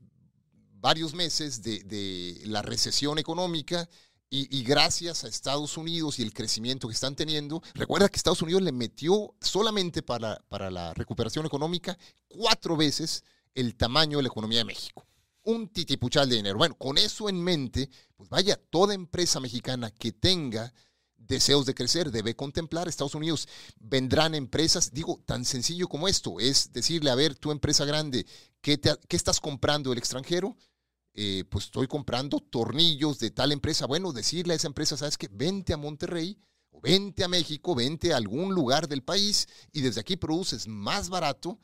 [0.75, 3.89] varios meses de, de la recesión económica
[4.33, 8.63] y, gracias a Estados Unidos y el crecimiento que están teniendo, recuerda que Estados Unidos
[8.63, 14.59] le metió solamente para, para la recuperación económica cuatro veces el tamaño de la economía
[14.59, 15.05] de México.
[15.43, 16.59] Un titipuchal de dinero.
[16.59, 20.73] Bueno, con eso en mente, pues vaya, toda empresa mexicana que tenga
[21.17, 23.49] deseos de crecer debe contemplar Estados Unidos.
[23.81, 28.27] Vendrán empresas, digo, tan sencillo como esto, es decirle, a ver, tu empresa grande,
[28.61, 30.57] ¿qué, qué estás comprando del extranjero?
[31.15, 33.87] Eh, pues estoy comprando tornillos de tal empresa.
[33.87, 35.29] Bueno, decirle a esa empresa, ¿sabes qué?
[35.31, 36.39] Vente a Monterrey
[36.71, 41.09] o vente a México, vente a algún lugar del país y desde aquí produces más
[41.09, 41.59] barato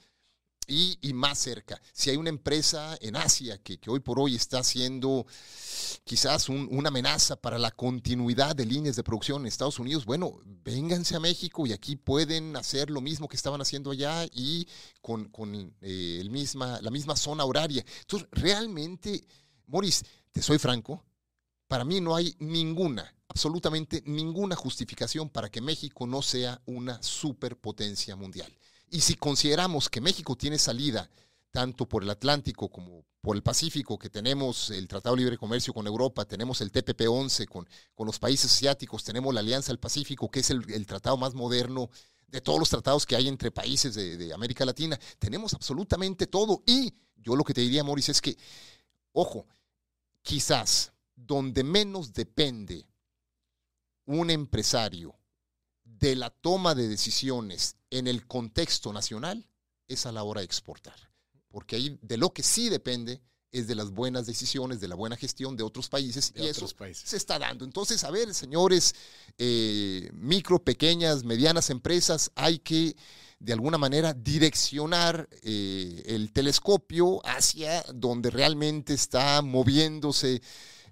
[0.67, 1.81] y, más cerca.
[1.93, 5.27] Si hay una empresa en Asia que, hoy por hoy está siendo
[6.05, 11.17] quizás una amenaza para la continuidad de líneas de producción en Estados Unidos, bueno, vénganse
[11.17, 14.67] a México y aquí pueden hacer lo mismo que estaban haciendo allá y
[15.01, 15.31] con,
[15.81, 17.85] eh, el misma, la misma zona horaria.
[18.01, 19.25] Entonces, realmente,
[19.67, 21.05] Maurice, te soy franco,
[21.69, 28.17] para mí no hay ninguna, absolutamente ninguna justificación para que México no sea una superpotencia
[28.17, 28.53] mundial.
[28.91, 31.11] Y si consideramos que México tiene salida
[31.51, 35.75] tanto por el Atlántico como por el Pacífico, que tenemos el Tratado de Libre Comercio
[35.75, 40.31] con Europa, tenemos el TPP-11 con, con los países asiáticos, tenemos la Alianza del Pacífico,
[40.31, 41.91] que es el, tratado más moderno
[42.29, 44.99] de todos los tratados que hay entre países de, de, América Latina.
[45.19, 46.63] Tenemos absolutamente todo.
[46.67, 48.37] Y yo lo que te diría, Maurice, es que,
[49.13, 49.47] ojo,
[50.23, 52.87] quizás donde menos depende
[54.05, 55.17] un empresario
[55.87, 59.49] de la toma de decisiones en el contexto nacional
[59.89, 60.97] es a la hora de exportar.
[61.49, 63.23] Porque ahí de lo que sí depende
[63.53, 67.17] es de las buenas decisiones, de la buena gestión de otros países y eso se
[67.17, 67.65] está dando.
[67.65, 68.95] Entonces, a ver, señores,
[69.39, 72.97] eh, micro, pequeñas, medianas empresas, hay que
[73.39, 80.43] de alguna manera direccionar eh, el telescopio hacia donde realmente está moviéndose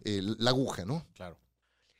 [0.04, 1.06] eh, la aguja, ¿no?
[1.14, 1.38] Claro.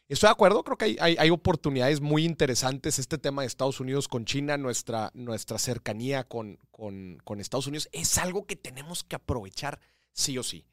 [0.07, 2.99] Estoy de acuerdo, creo que hay, oportunidades muy interesantes.
[2.99, 8.19] Este tema de Estados Unidos con China, nuestra, nuestra cercanía con, con, Estados Unidos, es
[8.19, 9.81] algo que tenemos que aprovechar
[10.13, 10.67] sí o sí.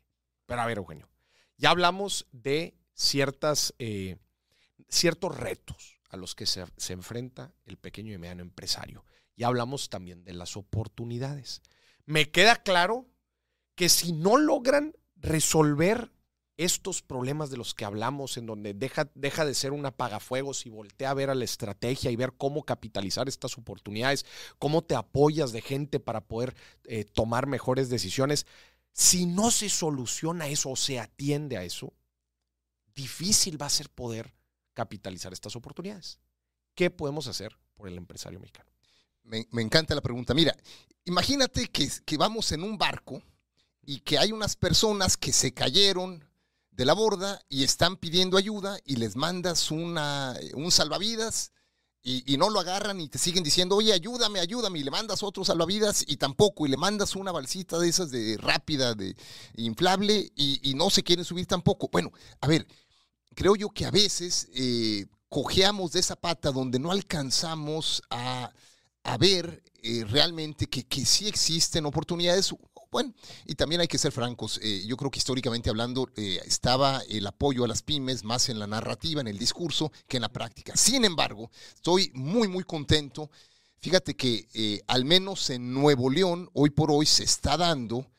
[0.45, 1.07] Pero a ver, Eugenio,
[1.57, 4.17] ya hablamos de ciertas, eh,
[4.89, 9.05] ciertos retos a los que se, se enfrenta el pequeño y mediano empresario.
[9.37, 11.61] Ya hablamos también de las oportunidades.
[12.05, 13.07] Me queda claro
[13.75, 16.11] que si no logran resolver
[16.57, 20.69] estos problemas de los que hablamos, en donde deja, deja de ser un apagafuegos y
[20.69, 24.25] voltea a ver a la estrategia y ver cómo capitalizar estas oportunidades,
[24.59, 28.45] cómo te apoyas de gente para poder eh, tomar mejores decisiones.
[28.93, 31.93] Si no se soluciona eso o se atiende a eso,
[32.93, 34.33] difícil va a ser poder
[34.73, 36.19] capitalizar estas oportunidades.
[36.75, 38.69] ¿Qué podemos hacer por el empresario mexicano?
[39.23, 40.33] Me, encanta la pregunta.
[40.33, 40.55] Mira,
[41.05, 43.21] imagínate que, que vamos en un barco
[43.83, 46.30] y que hay unas personas que se cayeron
[46.85, 51.51] la borda y están pidiendo ayuda y les mandas una, un salvavidas
[52.03, 55.45] y, no lo agarran y te siguen diciendo, oye, ayúdame, ayúdame, y le mandas otro
[55.45, 59.15] salvavidas y tampoco, y le mandas una balsita de esas de rápida, de
[59.55, 61.89] inflable, y, no se quieren subir tampoco.
[61.91, 62.65] Bueno, a ver,
[63.35, 68.51] creo yo que a veces eh, cojeamos de esa pata donde no alcanzamos a,
[69.17, 72.53] ver eh, realmente que, que sí existen oportunidades
[72.91, 73.13] bueno,
[73.45, 77.25] y también hay que ser francos, eh, yo creo que históricamente hablando eh, estaba el
[77.25, 80.75] apoyo a las pymes más en la narrativa, en el discurso, que en la práctica.
[80.75, 83.31] Sin embargo, estoy muy, muy contento.
[83.79, 88.11] Fíjate que al menos en Nuevo León, hoy por hoy se está dando,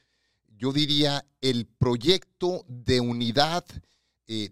[0.57, 3.66] yo diría, el proyecto de unidad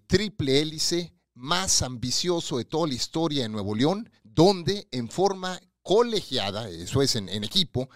[0.06, 6.68] triple hélice más ambicioso de toda la historia de Nuevo León, donde en forma colegiada,
[6.68, 7.88] eso es en equipo,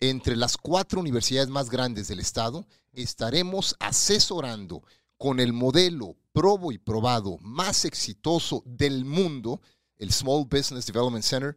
[0.00, 4.84] entre las cuatro universidades más grandes del estado, estaremos asesorando
[5.16, 9.60] con el modelo probo y probado más exitoso del mundo,
[9.96, 11.56] el Small Business Development Center,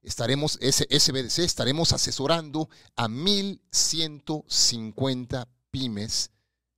[0.00, 6.30] estaremos, SBDC, estaremos asesorando a 1.150 pymes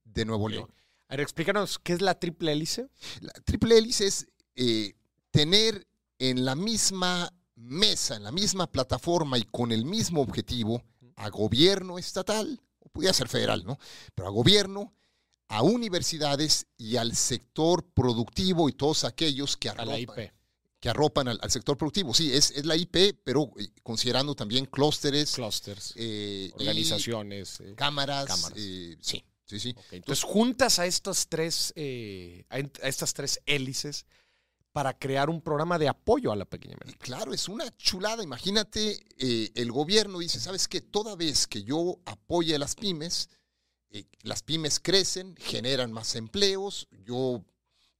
[0.03, 0.69] de Nuevo León.
[1.09, 2.89] A ver, explícanos, ¿qué es la triple hélice?
[3.21, 4.27] La triple hélice es
[4.57, 4.97] eh,
[5.31, 5.87] tener
[6.19, 10.83] en la misma mesa, en la misma plataforma y con el mismo objetivo
[11.17, 13.79] a gobierno estatal, o podría ser federal, ¿no?
[14.15, 14.93] Pero a gobierno,
[15.49, 20.33] a universidades y al sector productivo y todos aquellos que arropan,
[20.81, 22.13] Que arropan al, sector productivo.
[22.13, 25.33] Sí, es, la IP, pero eh, considerando también clústeres.
[25.33, 25.93] Clústeres.
[25.97, 27.61] Eh, organizaciones.
[27.61, 28.53] Eh, cámaras.
[28.55, 29.77] sí, sí, sí.
[29.93, 31.73] Entonces, juntas a estas tres,
[32.49, 34.07] a estas tres hélices
[34.75, 38.25] para crear un programa de apoyo a la pequeña y Claro, es una chulada.
[38.25, 40.81] Imagínate, eh, el gobierno dice, ¿sabes qué?
[40.81, 43.31] Toda vez que yo apoye a las pymes,
[43.91, 47.45] eh, las pymes crecen, generan más empleos, yo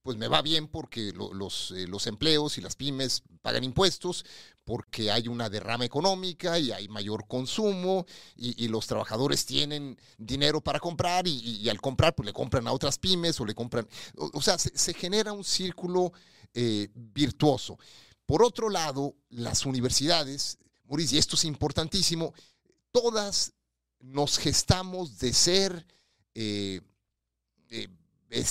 [0.03, 4.25] pues me va bien porque eh, los, empleos y las pymes pagan impuestos,
[4.65, 10.81] porque hay una derrama económica y hay mayor consumo y, los trabajadores tienen dinero para
[10.81, 14.57] comprar y, al comprar pues le compran a otras pymes o le compran, o, sea,
[14.59, 16.11] se, genera un círculo
[16.55, 17.77] eh, virtuoso.
[18.25, 22.33] Por otro lado, las universidades, Mauricio, y esto es importantísimo,
[22.91, 23.53] todas
[23.99, 25.85] nos gestamos de ser...
[26.33, 26.81] Eh,
[27.69, 27.87] eh,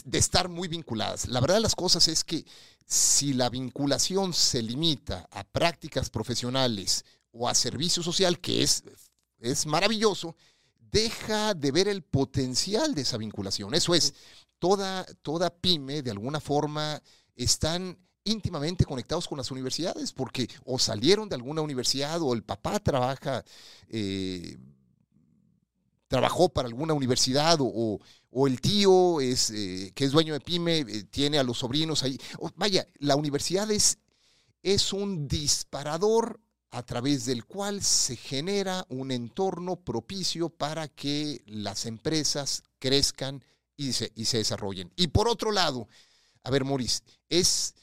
[0.05, 1.29] de estar muy vinculadas.
[1.29, 2.47] La verdad de las cosas es que
[2.87, 8.83] si la vinculación se limita a prácticas profesionales o a servicio social, que es,
[9.41, 10.37] es maravilloso,
[10.79, 13.75] deja de ver el potencial de esa vinculación.
[13.75, 14.15] Eso es,
[14.59, 17.03] toda, toda pyme de alguna forma
[17.37, 22.81] están íntimamente conectados con las universidades, porque o salieron de alguna universidad o el papá
[22.81, 23.45] trabaja,
[23.89, 24.57] eh,
[26.09, 28.01] trabajó para alguna universidad o,
[28.47, 32.19] el tío es, eh, que es dueño de pyme eh, tiene a los sobrinos ahí.
[32.57, 33.99] vaya, la universidad es,
[34.63, 41.87] es un disparador a través del cual se genera un entorno propicio para que las
[41.87, 43.45] empresas crezcan
[43.77, 44.91] y se, y se desarrollen.
[44.97, 45.87] Y por otro lado,
[46.45, 47.75] a ver, Maurice, es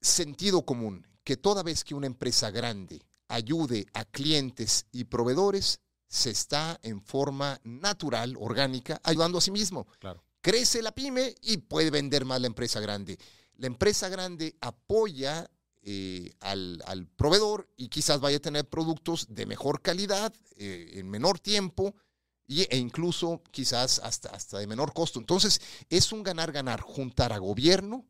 [0.00, 6.30] sentido común que toda vez que una empresa grande ayude a clientes y proveedores, se
[6.30, 9.86] está en forma natural, orgánica, ayudando a sí mismo.
[9.98, 10.22] Claro.
[10.42, 13.18] Crece la pyme y puede vender más la empresa grande.
[13.56, 15.48] La empresa grande apoya
[15.80, 21.40] eh, al, proveedor y quizás vaya a tener productos de mejor calidad, eh, en menor
[21.40, 21.94] tiempo
[22.60, 25.18] e incluso quizás hasta, hasta de menor costo.
[25.18, 28.04] Entonces, es un ganar-ganar, juntar a gobierno,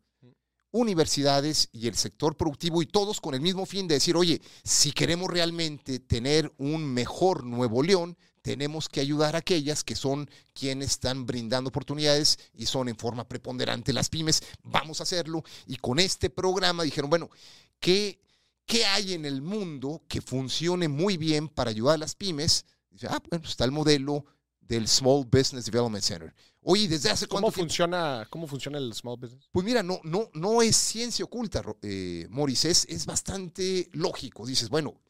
[0.73, 4.93] universidades y el sector productivo y todos con el mismo fin de decir, oye, si
[4.93, 10.93] queremos realmente tener un mejor Nuevo León, tenemos que ayudar a aquellas que son quienes
[10.93, 14.43] están brindando oportunidades y son en forma preponderante las pymes.
[14.65, 15.45] Vamos a hacerlo.
[15.67, 17.31] Y con este programa dijeron, bueno,
[17.79, 18.19] ¿qué,
[18.67, 22.65] qué hay en el mundo que funcione muy bien para ayudar a las pymes?
[22.93, 24.25] Dice, ah, bueno, está el modelo
[24.61, 26.35] del Small Business Development Center.
[26.63, 29.49] Oye, ¿desde hace cuánto ¿Cómo funciona, ¿Cómo funciona el Small Business?
[29.51, 34.47] Pues mira, no, no, no es ciencia oculta, eh, Morris, es, bastante lógico.
[34.47, 35.01] Dices, bueno,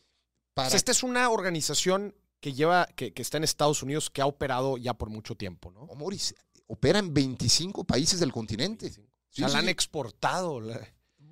[0.55, 0.75] para...
[0.75, 4.95] esta es una organización que lleva, que, está en Estados Unidos, que ha operado ya
[4.95, 5.83] por mucho tiempo, ¿no?
[5.83, 6.35] Oh, Morris,
[6.67, 8.89] opera en 25 países del continente.
[8.89, 10.61] o sea, la han exportado.
[10.61, 10.81] La...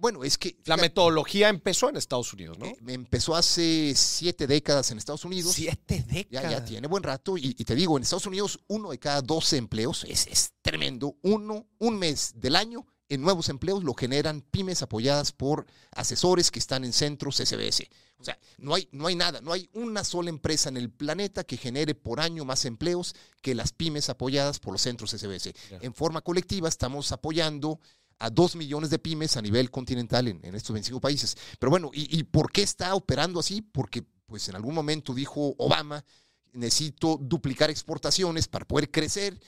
[0.00, 0.56] Bueno, es que...
[0.64, 2.64] La metodología empezó en Estados Unidos, ¿no?
[2.64, 5.52] Eh, empezó hace siete décadas en Estados Unidos.
[5.52, 6.50] Siete décadas.
[6.50, 7.36] Ya, tiene buen rato.
[7.36, 11.16] Y, te digo, en Estados Unidos, uno de cada 12 empleos, es, es tremendo.
[11.22, 16.60] Uno, un mes del año en nuevos empleos lo generan pymes apoyadas por asesores que
[16.60, 17.88] están en centros SBS.
[18.18, 21.42] O sea, no hay, no hay nada, no hay una sola empresa en el planeta
[21.42, 25.52] que genere por año más empleos que las pymes apoyadas por los centros SBS.
[25.80, 27.80] En forma colectiva estamos apoyando
[28.20, 31.36] a dos millones de pymes a nivel continental en, estos 25 países.
[31.58, 33.62] Pero bueno, ¿y, por qué está operando así?
[33.62, 36.04] Porque pues en algún momento dijo Obama,
[36.52, 39.38] necesito duplicar exportaciones para poder crecer.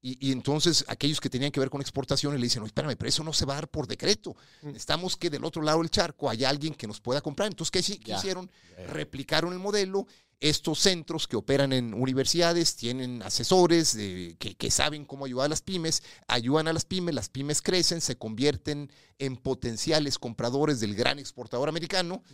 [0.00, 3.24] Y, entonces aquellos que tenían que ver con exportaciones le dicen, no, espérame, pero eso
[3.24, 4.36] no se va a dar por decreto.
[4.62, 7.48] Necesitamos que del otro lado del charco haya alguien que nos pueda comprar.
[7.48, 8.50] Entonces, ¿qué, ¿qué hicieron?
[8.88, 10.06] Replicaron el modelo
[10.42, 16.02] estos centros que operan en universidades tienen asesores que, saben cómo ayudar a las pymes,
[16.26, 21.68] ayudan a las pymes, las pymes crecen, se convierten en potenciales compradores del gran exportador
[21.68, 22.24] americano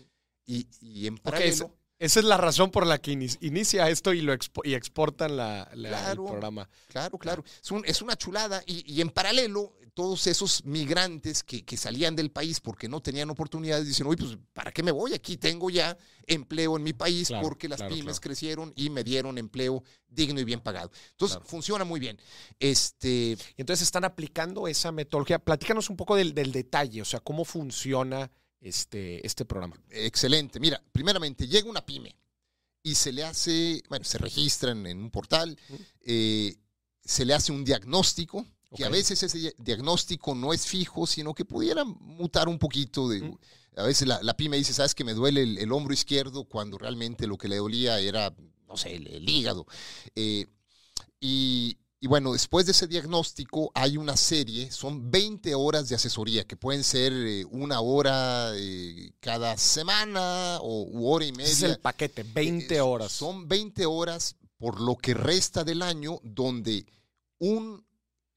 [0.46, 0.66] y,
[1.06, 1.77] en paralelo...
[1.98, 4.32] esa es la razón por la que inicia esto y lo
[4.62, 6.68] y exportan la, el programa.
[6.86, 7.44] Claro, claro.
[7.44, 8.62] Es, es una chulada.
[8.66, 14.06] Y, en paralelo, todos esos migrantes que, salían del país porque no tenían oportunidades, dicen,
[14.06, 15.12] oye, pues, ¿para qué me voy?
[15.12, 19.82] Aquí tengo ya empleo en mi país porque las pymes crecieron y me dieron empleo
[20.08, 20.92] digno y bien pagado.
[21.10, 22.16] Entonces, funciona muy bien.
[22.60, 23.36] Este...
[23.56, 25.40] Entonces, están aplicando esa metodología.
[25.40, 29.80] Platícanos un poco del, detalle, o sea, cómo funciona este, este programa.
[29.90, 30.60] Excelente.
[30.60, 32.14] Mira, primeramente, llega una pyme
[32.82, 35.58] y se le hace, bueno, se registran en un portal,
[36.00, 36.56] eh,
[37.04, 41.44] se le hace un diagnóstico que a veces ese diagnóstico no es fijo, sino que
[41.44, 43.08] pudiera mutar un poquito.
[43.08, 43.34] De,
[43.76, 47.38] A veces la, pyme dice, sabes que me duele el, hombro izquierdo cuando realmente lo
[47.38, 48.34] que le dolía era,
[48.66, 49.66] no sé, el, hígado.
[50.14, 50.46] Eh,
[51.20, 56.56] y, bueno, después de ese diagnóstico hay una serie, son 20 horas de asesoría, que
[56.56, 61.52] pueden ser eh, una hora eh, cada semana o hora y media.
[61.52, 63.10] es el paquete, 20 horas.
[63.10, 66.86] Son 20 horas por lo que resta del año donde
[67.38, 67.84] un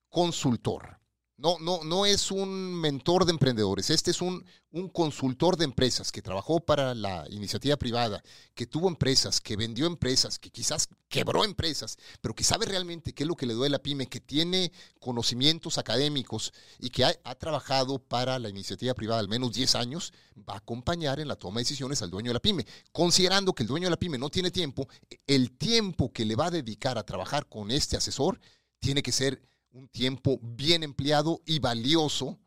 [0.09, 1.00] consultor.
[1.41, 6.11] No, no, no es un mentor de emprendedores, este es un, un, consultor de empresas
[6.11, 8.21] que trabajó para la iniciativa privada,
[8.53, 13.23] que tuvo empresas, que vendió empresas, que quizás quebró empresas, pero que sabe realmente qué
[13.23, 17.15] es lo que le duele a la pyme, que tiene conocimientos académicos y que ha,
[17.23, 20.13] ha trabajado para la iniciativa privada al menos 10 años,
[20.47, 22.67] va a acompañar en la toma de decisiones al dueño de la pyme.
[22.91, 24.87] Considerando que el dueño de la pyme no tiene tiempo,
[25.25, 28.39] el tiempo que le va a dedicar a trabajar con este asesor
[28.79, 32.39] tiene que ser un tiempo bien empleado y valioso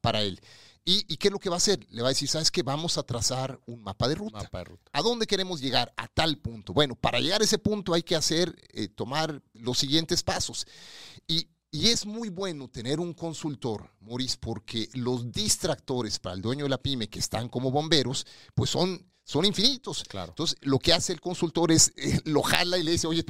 [0.00, 0.40] para él.
[0.84, 1.86] ¿Y, qué es lo que va a hacer?
[1.90, 2.62] Le va a decir, ¿sabes qué?
[2.62, 4.38] Vamos a trazar un mapa de ruta.
[4.92, 5.92] ¿A dónde queremos llegar?
[5.96, 6.72] A tal punto.
[6.72, 10.66] Bueno, para llegar a ese punto hay que hacer, eh, tomar los siguientes pasos.
[11.28, 16.64] Y Y es muy bueno tener un consultor, Maurice, porque los distractores para el dueño
[16.64, 20.02] de la pyme que están como bomberos, pues son, son infinitos.
[20.08, 20.32] Claro.
[20.32, 23.24] Entonces, lo que hace el consultor es eh, lo jala y le dice, oye,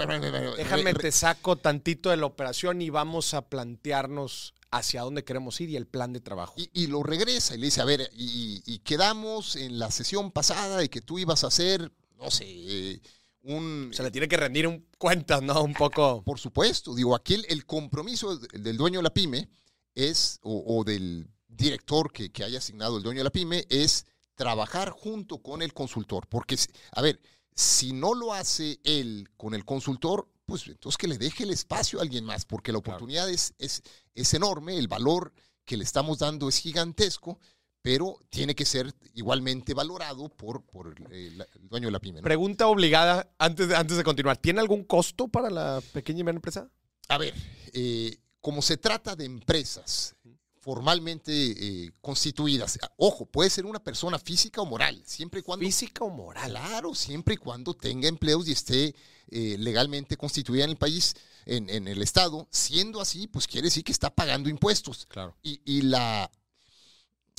[0.57, 5.69] déjame, te saco tantito de la operación y vamos a plantearnos hacia dónde queremos ir
[5.69, 6.55] y el plan de trabajo.
[6.57, 10.89] Y, lo regresa y le dice, a ver, y, quedamos en la sesión pasada de
[10.89, 13.03] que tú ibas a hacer, no sé, eh,
[13.43, 15.63] se le tiene que rendir un cuenta, ¿no?
[15.63, 16.23] Un poco.
[16.23, 16.95] Por supuesto.
[16.95, 19.49] Digo, aquí el, compromiso del dueño de la pyme
[19.95, 25.39] es, o, del director que, haya asignado el dueño de la pyme, es trabajar junto
[25.39, 26.27] con el consultor.
[26.29, 26.57] Porque,
[26.93, 27.21] a ver,
[27.55, 31.99] si no lo hace él con el consultor, pues entonces que le deje el espacio
[31.99, 33.83] a alguien más, porque la oportunidad es, es,
[34.15, 35.33] es enorme, el valor
[35.65, 37.39] que le estamos dando es gigantesco
[37.83, 42.23] pero tiene que ser igualmente valorado por, por el, dueño de la pyme.
[42.23, 44.37] Pregunta obligada antes de, antes de continuar.
[44.37, 46.71] ¿Tiene algún costo para la pequeña y mediana empresa?
[47.09, 47.35] A ver,
[47.73, 50.15] eh, como se trata de empresas
[50.61, 55.65] formalmente eh, constituidas, ojo, puede ser una persona física o moral, siempre y cuando...
[55.65, 56.51] Física o moral.
[56.51, 58.95] Claro, siempre y cuando tenga empleos y esté
[59.31, 61.15] eh, legalmente constituida en el país,
[61.47, 62.47] en, en, el Estado.
[62.51, 65.07] Siendo así, pues quiere decir que está pagando impuestos.
[65.07, 65.35] Claro.
[65.43, 66.31] Y, y la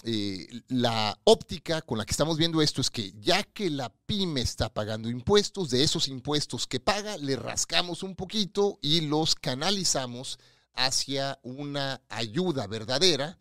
[0.04, 4.42] eh, la óptica con la que estamos viendo esto es que ya que la pyme
[4.42, 10.40] está pagando impuestos, de esos impuestos que paga, le rascamos un poquito y los canalizamos
[10.74, 13.38] hacia una ayuda verdadera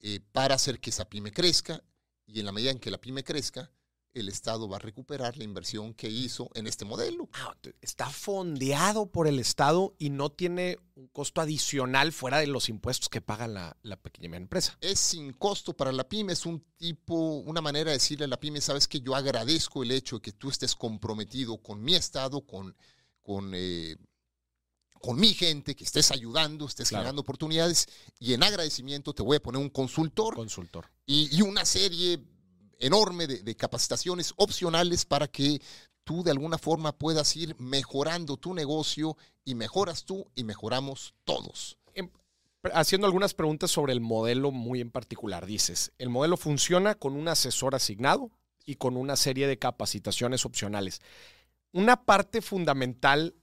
[0.00, 1.82] eh, para hacer que esa pyme crezca.
[2.26, 3.70] Y en la medida en que la pyme crezca,
[4.16, 7.28] el Estado va a recuperar la inversión que hizo en este modelo.
[7.34, 12.70] Ah, está fondeado por el Estado y no tiene un costo adicional fuera de los
[12.70, 14.76] impuestos que paga la, pequeña empresa.
[14.80, 18.40] Es sin costo para la pyme, es un tipo, una manera de decirle a la
[18.40, 22.40] pyme, sabes que yo agradezco el hecho de que tú estés comprometido con mi Estado,
[22.40, 22.74] con,
[23.22, 23.96] con, eh,
[25.02, 27.86] con mi gente, que estés ayudando, estés generando oportunidades
[28.18, 30.34] y en agradecimiento te voy a poner un consultor.
[30.34, 30.90] Consultor.
[31.04, 32.18] Y, y una serie
[32.78, 35.60] enorme de, capacitaciones opcionales para que
[36.04, 41.78] tú de alguna forma puedas ir mejorando tu negocio y mejoras tú y mejoramos todos.
[41.94, 42.10] Em,
[42.72, 47.28] haciendo algunas preguntas sobre el modelo muy en particular, dices, el modelo funciona con un
[47.28, 48.30] asesor asignado
[48.64, 51.00] y con una serie de capacitaciones opcionales.
[51.72, 53.34] Una parte fundamental,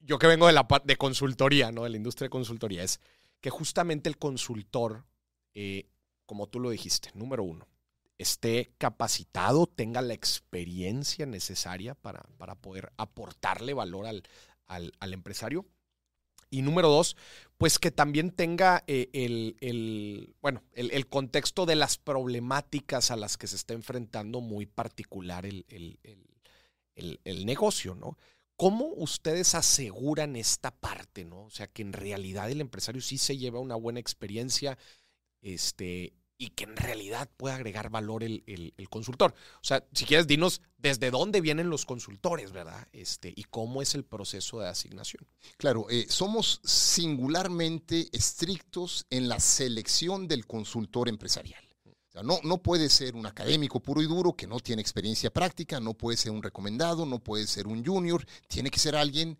[0.00, 1.84] yo que vengo de la de consultoría, ¿no?
[1.84, 3.00] De la industria de consultoría, es
[3.40, 5.04] que justamente el consultor,
[5.54, 5.86] eh,
[6.26, 7.66] como tú lo dijiste, número uno,
[8.18, 14.22] esté capacitado, tenga la experiencia necesaria para, para poder aportarle valor al,
[14.66, 15.64] al, empresario.
[16.50, 17.16] Y número dos,
[17.58, 23.46] pues que también tenga eh, el, bueno, el, contexto de las problemáticas a las que
[23.46, 25.66] se está enfrentando muy particular el,
[26.94, 28.16] el, negocio, ¿no?
[28.56, 31.44] ¿Cómo ustedes aseguran esta parte, ¿no?
[31.44, 34.78] O sea, que en realidad el empresario sí se lleva una buena experiencia
[35.42, 39.34] este, y que en realidad pueda agregar valor el, consultor.
[39.56, 42.86] O sea, si quieres, dinos desde dónde vienen los consultores, ¿verdad?
[42.92, 45.26] Este, y cómo es el proceso de asignación.
[45.56, 51.62] Claro, eh, somos singularmente estrictos en la selección del consultor empresarial.
[52.22, 55.94] No, no puede ser un académico puro y duro que no tiene experiencia práctica, no
[55.94, 59.38] puede ser un recomendado, no puede ser un junior, tiene que ser alguien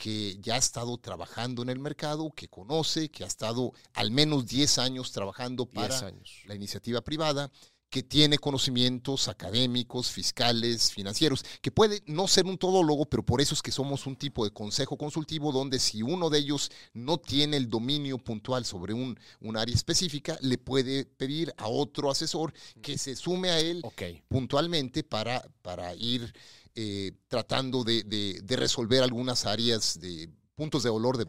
[0.00, 4.46] que ya ha estado trabajando en el mercado, que conoce, que ha estado al menos
[4.46, 6.14] 10 años trabajando para
[6.46, 7.52] la iniciativa privada,
[7.90, 13.52] que tiene conocimientos académicos, fiscales, financieros, que puede no ser un todólogo, pero por eso
[13.52, 17.58] es que somos un tipo de consejo consultivo donde si uno de ellos no tiene
[17.58, 22.96] el dominio puntual sobre un, un área específica, le puede pedir a otro asesor que
[22.96, 23.82] se sume a él
[24.28, 26.32] puntualmente para, para ir
[26.74, 31.26] eh, tratando de, resolver algunas áreas de puntos de dolor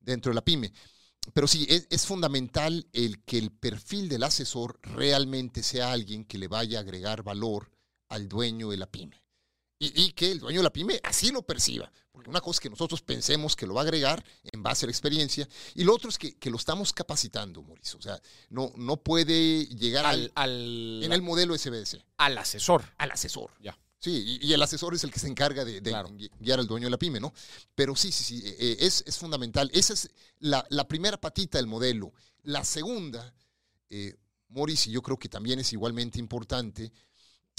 [0.00, 0.72] dentro de la pyme.
[1.34, 6.48] Pero sí, es, fundamental el que el perfil del asesor realmente sea alguien que le
[6.48, 7.70] vaya a agregar valor
[8.08, 9.22] al dueño de la pyme.
[9.80, 11.92] Y, que el dueño de la pyme así lo perciba.
[12.10, 14.88] Porque una cosa es que nosotros pensemos que lo va a agregar en base a
[14.88, 17.98] la experiencia, y lo otro es que, lo estamos capacitando, Mauricio.
[17.98, 20.32] O sea, no, no puede llegar al,
[21.04, 22.02] en el modelo SBDC.
[22.16, 22.84] Al asesor.
[22.96, 23.52] Al asesor.
[23.60, 23.78] Ya.
[24.00, 25.80] Sí, y, el asesor es el que se encarga de,
[26.38, 27.34] guiar al dueño de la pyme, ¿no?
[27.74, 29.70] Pero sí, sí, sí, eh, eh, es, es, fundamental.
[29.74, 32.12] Esa es la, primera patita del modelo.
[32.44, 33.34] La segunda,
[33.90, 34.14] eh,
[34.50, 36.92] Maurice, y yo creo que también es igualmente importante,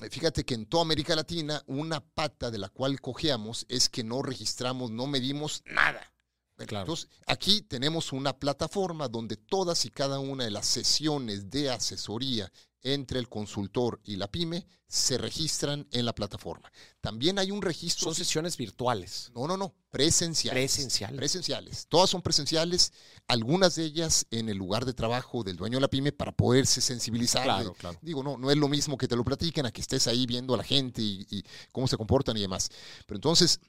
[0.01, 4.03] eh, fíjate que en toda América Latina una pata de la cual cojeamos es que
[4.03, 6.13] no registramos, no medimos nada.
[6.57, 12.51] Entonces, aquí tenemos una plataforma donde todas y cada una de las sesiones de asesoría
[12.81, 16.71] entre el consultor y la pyme se registran en la plataforma.
[16.99, 18.05] También hay un registro.
[18.05, 19.31] Son sesiones virtuales.
[19.35, 20.59] No, no, no, presenciales.
[20.59, 21.17] Presenciales.
[21.17, 21.85] Presenciales.
[21.87, 22.91] Todas son presenciales,
[23.27, 26.81] algunas de ellas en el lugar de trabajo del dueño de la pyme para poderse
[26.81, 27.43] sensibilizar.
[27.43, 27.99] Claro, claro.
[28.01, 30.55] Digo, no, no es lo mismo que te lo platiquen a que estés ahí viendo
[30.55, 32.69] a la gente y, cómo se comportan y demás.
[33.05, 33.59] Pero entonces,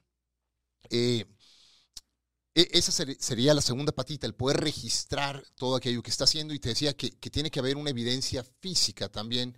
[0.88, 1.26] eh,
[2.54, 6.52] esa sería la segunda patita, el poder registrar todo aquello que está haciendo.
[6.52, 9.56] Y te decía que, tiene que haber una evidencia física también,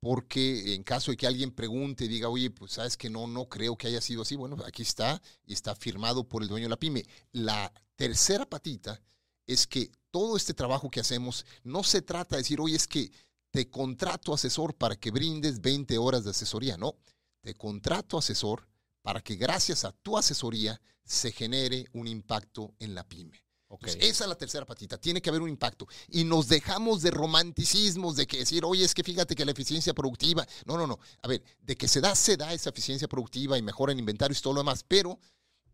[0.00, 3.48] porque en caso de que alguien pregunte y diga, oye, pues sabes que no, no
[3.48, 6.70] creo que haya sido así, bueno, aquí está y está firmado por el dueño de
[6.70, 7.04] la pyme.
[7.32, 9.02] La tercera patita
[9.46, 13.12] es que todo este trabajo que hacemos no se trata de decir, oye, es que
[13.50, 16.96] te contrato asesor para que brindes 20 horas de asesoría, no,
[17.42, 18.69] te contrato asesor
[19.10, 23.42] para que gracias a tu asesoría se genere un impacto en la pyme.
[23.84, 25.88] esa es la tercera patita, tiene que haber un impacto.
[26.10, 29.94] Y nos dejamos de romanticismos, de que decir, oye, es que fíjate que la eficiencia
[29.94, 33.58] productiva, no, no, no, a ver, de que se da, se da esa eficiencia productiva
[33.58, 35.18] y mejora en inventarios y todo lo demás, pero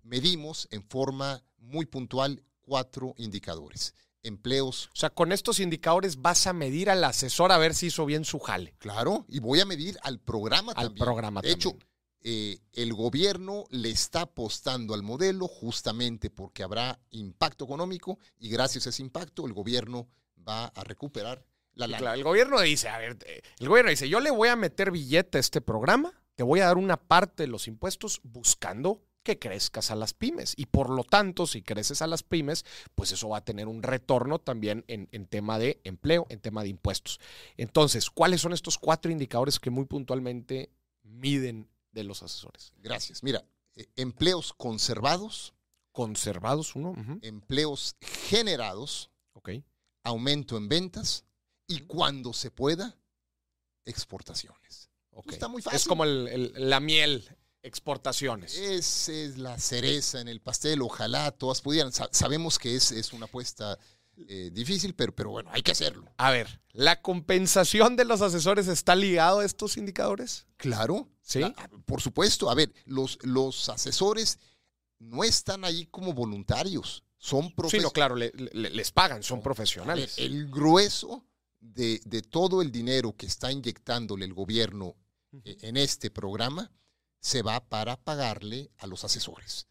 [0.02, 3.92] medimos en forma muy puntual cuatro indicadores.
[4.22, 4.86] Empleos.
[4.94, 8.24] O sea, con estos indicadores vas a medir al asesor a ver si hizo bien
[8.24, 8.74] su jale.
[8.78, 11.04] Claro, y voy a medir al programa al también.
[11.04, 11.76] programa de hecho,
[12.20, 18.86] eh, el gobierno le está apostando al modelo justamente porque habrá impacto económico y gracias
[18.86, 20.08] a ese impacto el gobierno
[20.46, 21.44] va a recuperar
[21.74, 22.14] la lana.
[22.14, 23.16] el gobierno dice, a ver,
[23.58, 26.66] el gobierno dice, yo le voy a meter billete a este programa, te voy a
[26.66, 30.54] dar una parte de los impuestos buscando que crezcas a las pymes.
[30.56, 32.64] Y por lo tanto, si creces a las pymes,
[32.94, 36.62] pues eso va a tener un retorno también en, en, tema de empleo, en tema
[36.62, 37.18] de impuestos.
[37.56, 40.70] Entonces, ¿cuáles son estos cuatro indicadores que muy puntualmente
[41.02, 42.72] miden de los asesores.
[42.76, 43.22] Gracias.
[43.22, 43.44] Mira,
[43.74, 45.54] eh, empleos conservados.
[45.92, 46.94] Conservados, uno.
[47.22, 49.10] Empleos generados.
[49.32, 49.50] Ok.
[50.04, 51.24] Aumento en ventas.
[51.66, 52.96] Y cuando se pueda,
[53.86, 54.90] exportaciones.
[55.10, 55.32] Okay.
[55.32, 55.76] Está muy fácil.
[55.76, 57.26] Es como la miel,
[57.62, 58.56] exportaciones.
[58.56, 60.82] Esa es la cereza en el pastel.
[60.82, 61.92] Ojalá todas pudieran.
[61.92, 63.78] sabemos que es, es una apuesta
[64.28, 66.10] eh, difícil, pero, pero bueno, hay que hacerlo.
[66.16, 70.46] A ver, ¿la compensación de los asesores está ligado a estos indicadores?
[70.56, 71.42] Claro, sí.
[71.84, 72.50] por supuesto.
[72.50, 74.38] A ver, los, los asesores
[74.98, 77.90] no están ahí como voluntarios, son profesionales.
[77.90, 80.14] Sí, claro, les pagan, son profesionales.
[80.18, 81.26] el grueso
[81.60, 84.96] de, de, todo el dinero que está inyectándole el gobierno
[85.44, 86.70] eh, en este programa
[87.20, 89.66] se va para pagarle a los asesores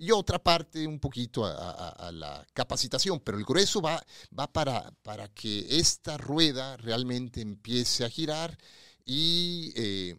[0.00, 4.02] y otra parte un poquito a, la capacitación, pero el grueso va,
[4.36, 8.56] va para, para, que esta rueda realmente empiece a girar
[9.04, 10.16] y, eh,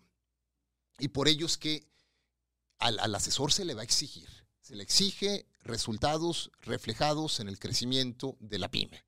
[1.00, 1.88] y por ello es que
[2.78, 4.30] al, asesor se le va a exigir,
[4.62, 9.04] se le exige resultados reflejados en el crecimiento de la pyme.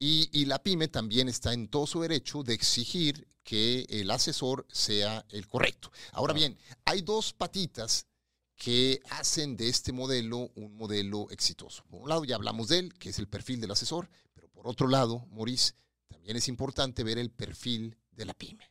[0.00, 4.66] Y, y, la pyme también está en todo su derecho de exigir que el asesor
[4.68, 5.92] sea el correcto.
[6.10, 8.08] Ahora bien, hay dos patitas
[8.56, 11.84] que hacen de este modelo un modelo exitoso.
[11.90, 14.68] Por un lado, ya hablamos de él, que es el perfil del asesor, pero por
[14.68, 15.74] otro lado, Maurice,
[16.08, 18.68] también es importante ver el perfil de la pyme.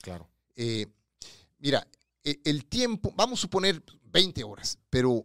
[0.00, 0.28] Claro.
[0.56, 0.86] Eh,
[1.58, 1.86] mira,
[2.24, 5.24] e, el tiempo, vamos a suponer 20 horas, pero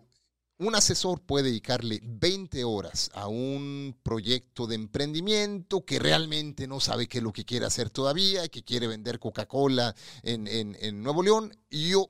[0.59, 7.07] un asesor puede dedicarle 20 horas a un proyecto de emprendimiento que realmente no sabe
[7.07, 11.55] qué es lo que quiere hacer todavía, que quiere vender Coca-Cola en, en, Nuevo León.
[11.69, 12.09] Y yo,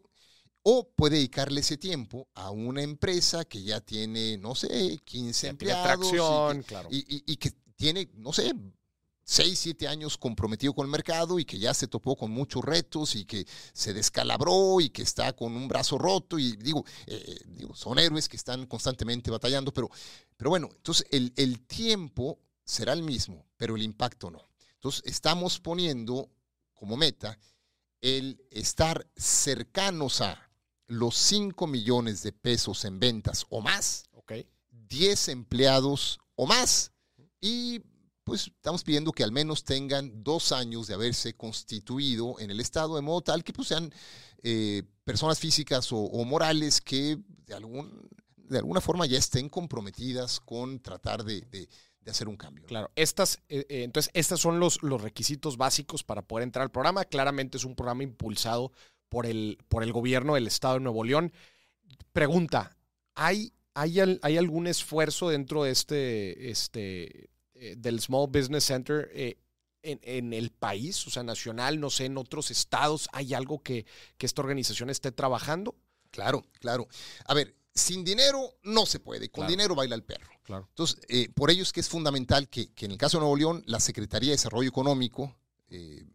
[0.70, 6.12] o puede dedicarle ese tiempo a una empresa que ya tiene, no sé, 15 empleados.
[6.12, 6.90] y, claro.
[6.92, 8.54] y, que tiene, no sé,
[9.24, 13.16] 6, 7 años comprometido con el mercado y que ya se topó con muchos retos
[13.16, 16.38] y que se descalabró y que está con un brazo roto.
[16.38, 19.90] Y digo, eh, digo son héroes que están constantemente batallando, pero,
[20.36, 24.50] pero bueno, entonces el, el tiempo será el mismo, pero el impacto no.
[24.74, 26.30] Entonces estamos poniendo
[26.74, 27.40] como meta
[28.02, 30.47] el estar cercanos a
[30.88, 34.04] los 5 millones de pesos en ventas o más,
[34.90, 36.94] 10 empleados o más,
[37.42, 37.82] y
[38.24, 42.96] pues estamos pidiendo que al menos tengan dos años de haberse constituido en el Estado,
[42.96, 43.94] de modo tal que pues, sean
[44.44, 50.82] eh, personas físicas o, morales que de, algún, de alguna forma ya estén comprometidas con
[50.82, 51.70] tratar de,
[52.06, 52.66] hacer un cambio.
[52.66, 56.72] Claro, estas, eh, eh, entonces, estos son los, los requisitos básicos para poder entrar al
[56.72, 57.04] programa.
[57.04, 58.72] Claramente es un programa impulsado
[59.10, 61.32] por el, por el gobierno del estado de Nuevo León.
[62.14, 62.76] Pregunta,
[63.16, 69.38] ¿hay, hay, hay algún esfuerzo dentro de este, este eh, del Small Business Center eh,
[69.82, 73.86] en, en, el país, o sea, nacional, no sé, en otros estados, ¿hay algo que,
[74.18, 75.76] que esta organización esté trabajando?
[76.12, 76.88] Claro, claro.
[77.26, 80.32] A ver, sin dinero no se puede, con dinero baila el perro.
[80.44, 80.68] Claro.
[80.70, 83.38] Entonces, eh, por ello es que es fundamental que, que, en el caso de Nuevo
[83.38, 85.36] León, la Secretaría de Desarrollo Económico
[85.70, 86.06] eh,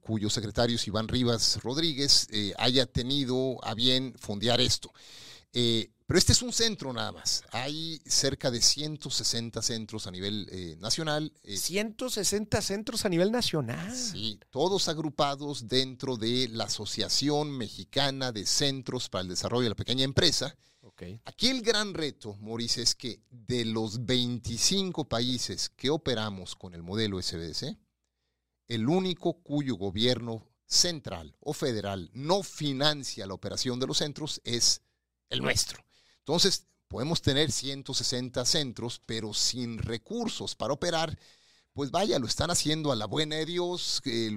[0.00, 4.92] cuyo secretario es Iván Rivas Rodríguez, eh, haya tenido a bien fondear esto.
[5.52, 7.42] Eh, pero este es un centro nada más.
[7.52, 11.32] Hay cerca de 160 centros a nivel nacional.
[11.44, 13.96] 160 centros a nivel nacional.
[13.96, 19.76] Sí, todos agrupados dentro de la Asociación Mexicana de Centros para el Desarrollo de la
[19.76, 20.54] Pequeña Empresa.
[20.82, 21.18] Okay.
[21.24, 26.82] Aquí el gran reto, Maurice, es que de los 25 países que operamos con el
[26.82, 27.76] modelo SBDC,
[28.68, 34.82] el único cuyo gobierno central o federal no financia la operación de los centros es
[35.30, 35.84] el nuestro.
[36.18, 41.18] Entonces, podemos tener 160 centros, pero sin recursos para operar,
[41.72, 44.32] pues vaya, lo están haciendo a la buena de Dios, eh,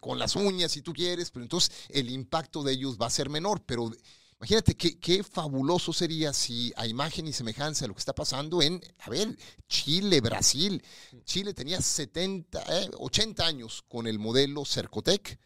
[0.00, 3.28] con las uñas si tú quieres, pero entonces el impacto de ellos va a ser
[3.28, 3.92] menor, pero
[4.40, 8.80] Imagínate qué, fabuloso sería si a imagen y semejanza de lo que está pasando en,
[9.00, 9.36] a ver,
[9.68, 10.80] Chile, Brasil.
[11.24, 12.64] Chile tenía 70,
[12.98, 15.40] 80 eh, años con el modelo Cercotec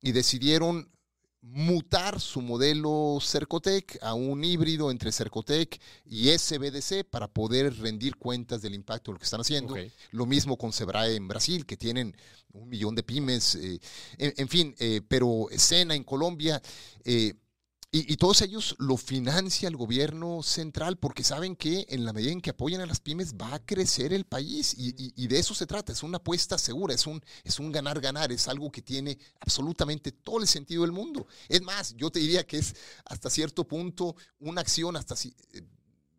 [0.00, 0.90] y decidieron
[1.42, 8.62] mutar su modelo Cercotec a un híbrido entre Cercotec y SBDC para poder rendir cuentas
[8.62, 9.76] del impacto de lo que están haciendo.
[10.10, 12.16] Lo mismo con Sebrae en Brasil, que tienen
[12.52, 13.56] un millón de pymes.
[13.56, 13.78] Eh,
[14.18, 16.60] en, fin, eh, pero Sena en Colombia.
[17.94, 22.40] Y, todos ellos lo financia el gobierno central porque saben que en la medida en
[22.40, 25.92] que apoyan a las pymes va a crecer el país y, de eso se trata,
[25.92, 30.40] es una apuesta segura, es un, es un ganar-ganar, es algo que tiene absolutamente todo
[30.40, 31.26] el sentido del mundo.
[31.50, 32.74] Es más, yo te diría que es
[33.04, 35.14] hasta cierto punto una acción hasta
[35.52, 35.62] eh,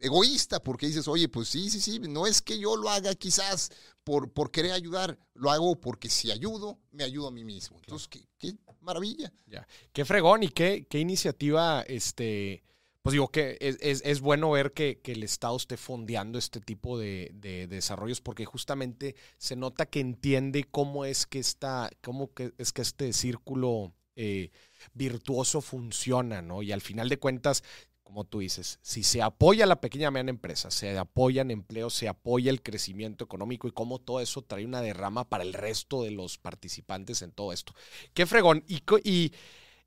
[0.03, 3.71] egoísta porque dices, oye, pues sí, sí, sí, no es que yo lo haga quizás
[4.03, 7.77] por, por querer ayudar, lo hago porque si ayudo, me ayudo a mí mismo.
[7.77, 9.31] Entonces, qué, maravilla.
[9.47, 9.65] Ya.
[9.93, 12.63] Qué fregón y qué, qué iniciativa, este,
[13.01, 17.31] pues digo que es, bueno ver que, el Estado esté fondeando este tipo de,
[17.69, 22.81] desarrollos porque justamente se nota que entiende cómo es que está, cómo que es que
[22.81, 24.51] este círculo eh,
[24.93, 26.61] virtuoso funciona, ¿no?
[26.61, 27.63] Y al final de cuentas,
[28.03, 32.07] como tú dices, si se apoya la pequeña y mediana empresa, se apoyan empleos, se
[32.07, 36.11] apoya el crecimiento económico y cómo todo eso trae una derrama para el resto de
[36.11, 37.73] los participantes en todo esto.
[38.13, 38.63] Qué fregón.
[38.67, 39.31] Y,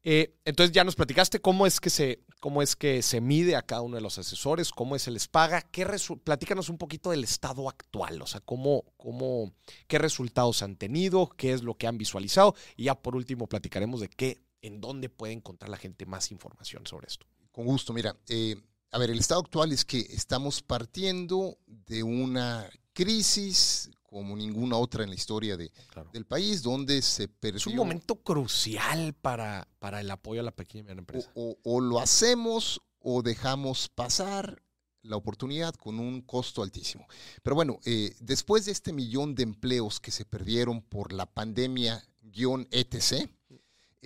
[0.02, 3.62] eh, entonces ya nos platicaste cómo es que se, cómo es que se mide a
[3.62, 5.62] cada uno de los asesores, cómo se les paga.
[5.62, 5.86] ¿Qué
[6.22, 9.52] platícanos un poquito del estado actual, o sea, cómo, cómo,
[9.88, 12.54] qué resultados han tenido, qué es lo que han visualizado.
[12.76, 16.86] Y ya por último platicaremos de qué, en dónde puede encontrar la gente más información
[16.86, 17.26] sobre esto.
[17.56, 18.54] Con gusto, mira, eh,
[18.90, 25.04] a ver, el estado actual es que estamos partiendo de una crisis como ninguna otra
[25.04, 25.72] en la historia de,
[26.12, 27.56] del país, donde se perdió...
[27.56, 31.32] Es un momento crucial para, para el apoyo a la pequeña y mediana empresa.
[31.34, 34.62] O, lo hacemos o dejamos pasar
[35.00, 37.08] la oportunidad con un costo altísimo.
[37.42, 43.30] Pero bueno, eh, después de este millón de empleos que se perdieron por la pandemia-etc.,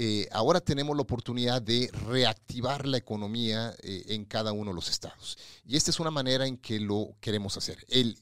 [0.02, 4.88] eh, ahora tenemos la oportunidad de reactivar la economía eh, en cada uno de los
[4.88, 5.36] estados.
[5.62, 7.84] Y esta es una manera en que lo queremos hacer.
[7.86, 8.18] El,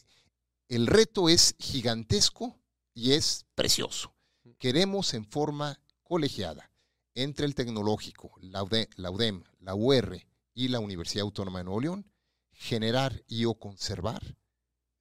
[0.67, 2.59] el reto es gigantesco
[2.95, 4.13] y es precioso.
[4.59, 6.73] Queremos en forma colegiada
[7.15, 10.21] entre el tecnológico, la, UDEM, la UR
[10.55, 12.11] y la Universidad Autónoma de Nuevo León,
[12.51, 14.37] generar y o conservar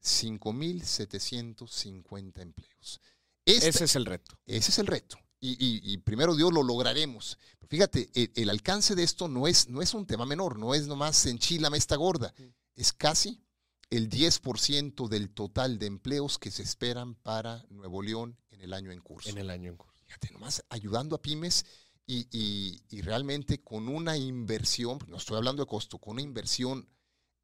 [0.04, 3.02] 5.750 empleos.
[3.46, 4.38] ese es el reto.
[4.46, 7.38] Ese es el reto y, primero Dios lo lograremos.
[7.68, 11.26] fíjate, el, alcance de esto no es, no es un tema menor, no es nomás
[11.26, 12.34] enchilame esta gorda,
[12.76, 13.44] es casi
[13.90, 18.92] el 10% del total de empleos que se esperan para Nuevo León en el año
[18.92, 19.30] en curso.
[19.30, 19.94] En el año en curso.
[20.06, 21.66] Fíjate, nomás ayudando a pymes
[22.06, 26.88] y, realmente con una inversión, no estoy hablando de costo, con una inversión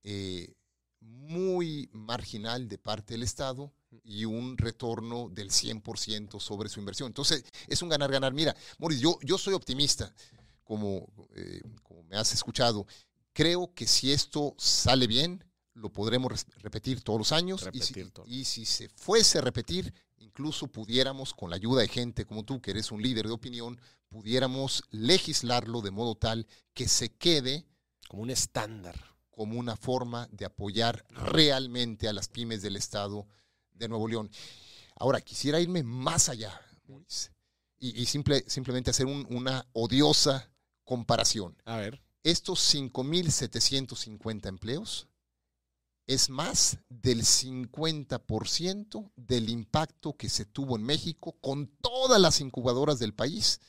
[0.03, 0.55] eh,
[0.99, 3.73] muy marginal de parte del Estado
[4.03, 7.07] y un retorno del 100% sobre su inversión.
[7.07, 8.33] Entonces, es un ganar-ganar.
[8.33, 10.13] Mira, Moris, yo, yo soy optimista,
[10.63, 12.85] como, eh, como me has escuchado.
[13.33, 17.67] Creo que si esto sale bien, lo podremos repetir todos los años.
[17.71, 22.25] y, si, y si se fuese a repetir, incluso pudiéramos, con la ayuda de gente
[22.25, 23.79] como tú, que eres un líder de opinión,
[24.09, 27.65] pudiéramos legislarlo de modo tal que se quede
[28.07, 33.27] como un estándar como una forma de apoyar realmente a las pymes del Estado
[33.74, 34.30] de Nuevo León.
[34.95, 36.59] Ahora, quisiera irme más allá,
[37.80, 40.49] y, simple, simplemente hacer una odiosa
[40.86, 41.57] comparación.
[41.65, 42.01] A ver.
[42.24, 45.09] Estos 5.750 empleos
[46.07, 52.99] es más del 50% del impacto que se tuvo en México con todas las incubadoras
[52.99, 53.59] del país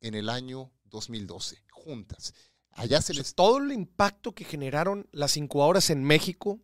[0.00, 2.34] en el año 2012, juntas.
[2.70, 3.34] Allá se les...
[3.34, 6.60] Todo el impacto que generaron las incubadoras en México.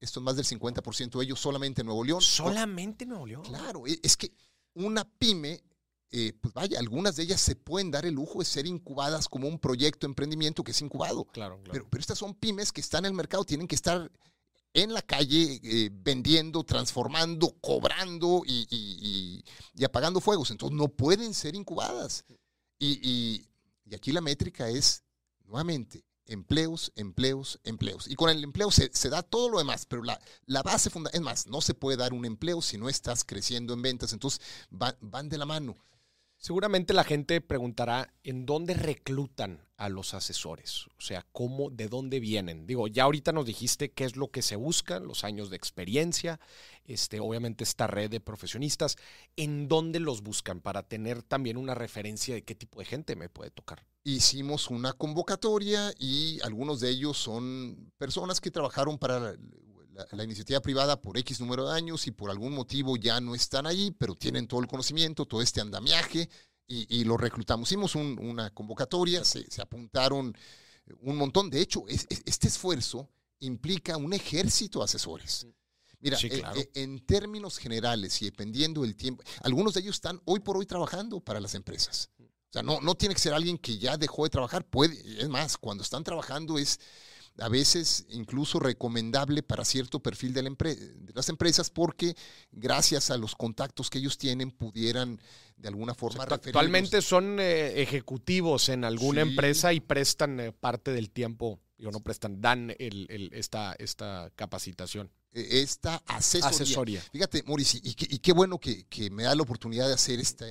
[0.00, 2.20] Esto es más del 50% de ellos solamente en Nuevo León.
[2.22, 3.42] Solamente en Nuevo León.
[3.42, 4.32] Claro, e, es que
[4.74, 5.62] una pyme
[6.12, 9.46] eh, pues vaya, algunas de ellas se pueden dar el lujo de ser incubadas como
[9.46, 11.24] un proyecto de emprendimiento que es incubado.
[11.26, 14.10] Claro, Pero, pero estas son pymes que están en el mercado, tienen que estar
[14.72, 19.44] en la calle eh, vendiendo, transformando, cobrando y,
[19.84, 20.50] apagando fuegos.
[20.50, 22.24] Entonces no pueden ser incubadas.
[22.78, 23.46] Y,
[23.94, 25.02] aquí la métrica es,
[25.44, 28.08] nuevamente, empleos, empleos, empleos.
[28.08, 31.24] Y con el empleo se, da todo lo demás, pero la, la base fundamental, es
[31.24, 34.12] más, no se puede dar un empleo si no estás creciendo en ventas.
[34.12, 35.76] Entonces van de la mano.
[36.36, 42.18] Seguramente la gente preguntará en dónde reclutan a los asesores, o sea, cómo, de dónde
[42.18, 42.66] vienen.
[42.66, 46.40] Digo, ya ahorita nos dijiste qué es lo que se busca, los años de experiencia,
[46.84, 48.96] este, obviamente esta red de profesionistas,
[49.36, 53.28] ¿en dónde los buscan para tener también una referencia de qué tipo de gente me
[53.28, 53.84] puede tocar?
[54.02, 59.36] Hicimos una convocatoria y algunos de ellos son personas que trabajaron para
[60.12, 63.66] la, iniciativa privada por X número de años y por algún motivo ya no están
[63.66, 66.30] ahí, pero tienen todo el conocimiento, todo este andamiaje
[66.66, 67.68] y, lo reclutamos.
[67.68, 70.34] Hicimos una convocatoria, se, apuntaron
[71.00, 71.50] un montón.
[71.50, 73.08] De hecho, este esfuerzo
[73.40, 75.46] implica un ejército de asesores.
[75.98, 80.40] Mira, eh, eh, en términos generales y dependiendo del tiempo, algunos de ellos están hoy
[80.40, 82.10] por hoy trabajando para las empresas.
[82.50, 84.64] O sea, no, no tiene que ser alguien que ya dejó de trabajar.
[84.64, 86.80] Puede, es más, cuando están trabajando es
[87.38, 90.42] a veces incluso recomendable para cierto perfil de,
[91.14, 92.14] las empresas porque
[92.52, 95.20] gracias a los contactos que ellos tienen pudieran
[95.56, 101.10] de alguna forma Actualmente son eh, ejecutivos en alguna empresa y prestan eh, parte del
[101.10, 105.10] tiempo, digo, no prestan, dan esta, esta capacitación.
[105.32, 107.00] E, esta asesoría.
[107.12, 110.46] Fíjate, Mauricio, y, qué bueno que, me da la oportunidad de hacer esta,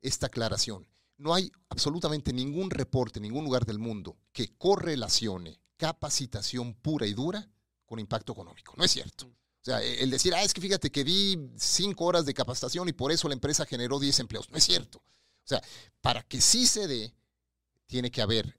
[0.00, 0.86] esta aclaración.
[1.18, 7.48] No hay absolutamente ningún reporte, ningún lugar del mundo que correlacione capacitación pura y dura
[7.84, 8.74] con impacto económico.
[8.76, 9.26] No es cierto.
[9.26, 12.92] O sea, el decir, ah, es que fíjate que di cinco horas de capacitación y
[12.92, 14.50] por eso la empresa generó 10 empleos.
[14.50, 14.98] No es cierto.
[14.98, 15.62] O sea,
[16.00, 17.14] para que sí se dé,
[17.86, 18.58] tiene que haber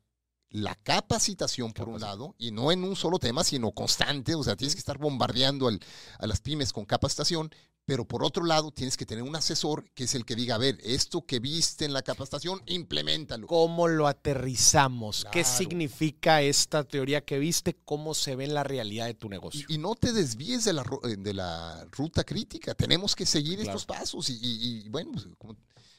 [0.54, 4.56] la capacitación por un lado, y no en un solo tema, sino constante, o sea,
[4.56, 7.52] tienes que estar bombardeando a las pymes con capacitación,
[7.86, 10.58] pero por otro lado tienes que tener un asesor que es el que diga, a
[10.58, 13.48] ver, esto que viste en la capacitación, implementalo.
[13.48, 15.26] ¿Cómo lo aterrizamos?
[15.32, 17.76] ¿Qué significa esta teoría que viste?
[17.84, 19.66] ¿Cómo se ve en la realidad de tu negocio?
[19.70, 23.86] Y, no te desvíes de la, eh, de la ruta crítica, tenemos que seguir estos
[23.86, 25.28] pasos y, bueno, pues,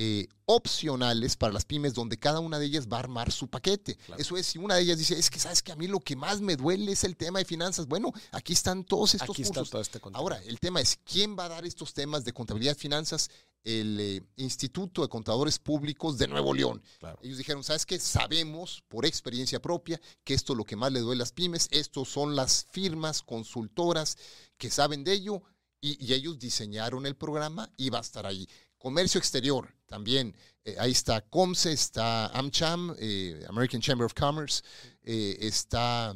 [0.00, 3.98] eh, opcionales para las pymes, donde cada una de ellas va a armar su paquete.
[4.16, 6.14] Eso es, si una de ellas dice, es que sabes que a mí lo que
[6.14, 7.88] más me duele es el tema de finanzas.
[7.88, 9.70] Bueno, aquí están todos estos aquí cursos.
[9.70, 12.78] todo este Ahora, el tema es, ¿quién va a dar estos temas de contabilidad y
[12.78, 13.28] finanzas?
[13.64, 16.80] El eh, Instituto de Contadores Públicos de Nuevo León.
[17.20, 17.98] Ellos dijeron, ¿sabes qué?
[17.98, 21.66] Sabemos por experiencia propia que esto es lo que más le duele a las pymes,
[21.72, 24.16] estos son las firmas consultoras
[24.56, 25.42] que saben de ello
[25.80, 28.48] y, y ellos diseñaron el programa y va a estar ahí.
[28.78, 30.34] Comercio exterior, también.
[30.64, 34.62] Eh, ahí está COMSE, está AmCham, eh, American Chamber of Commerce,
[35.02, 36.14] eh, está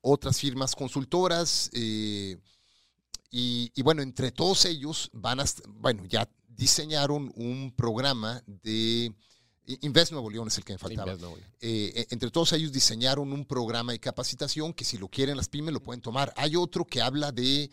[0.00, 1.70] otras firmas consultoras.
[1.72, 2.36] Y,
[3.30, 9.12] y, bueno, entre todos ellos van a, bueno, ya diseñaron un programa de...
[9.82, 11.14] Invest Nuevo León es el que me faltaba.
[11.60, 15.74] E, entre todos ellos diseñaron un programa de capacitación que si lo quieren las pymes
[15.74, 16.32] lo pueden tomar.
[16.36, 17.70] Hay otro que habla de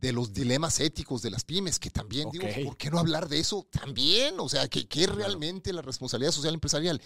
[0.00, 3.38] de los dilemas éticos de las pymes, que también digo, ¿por qué no hablar de
[3.38, 4.38] eso también?
[4.38, 7.00] O sea, ¿qué, es realmente la responsabilidad social empresarial?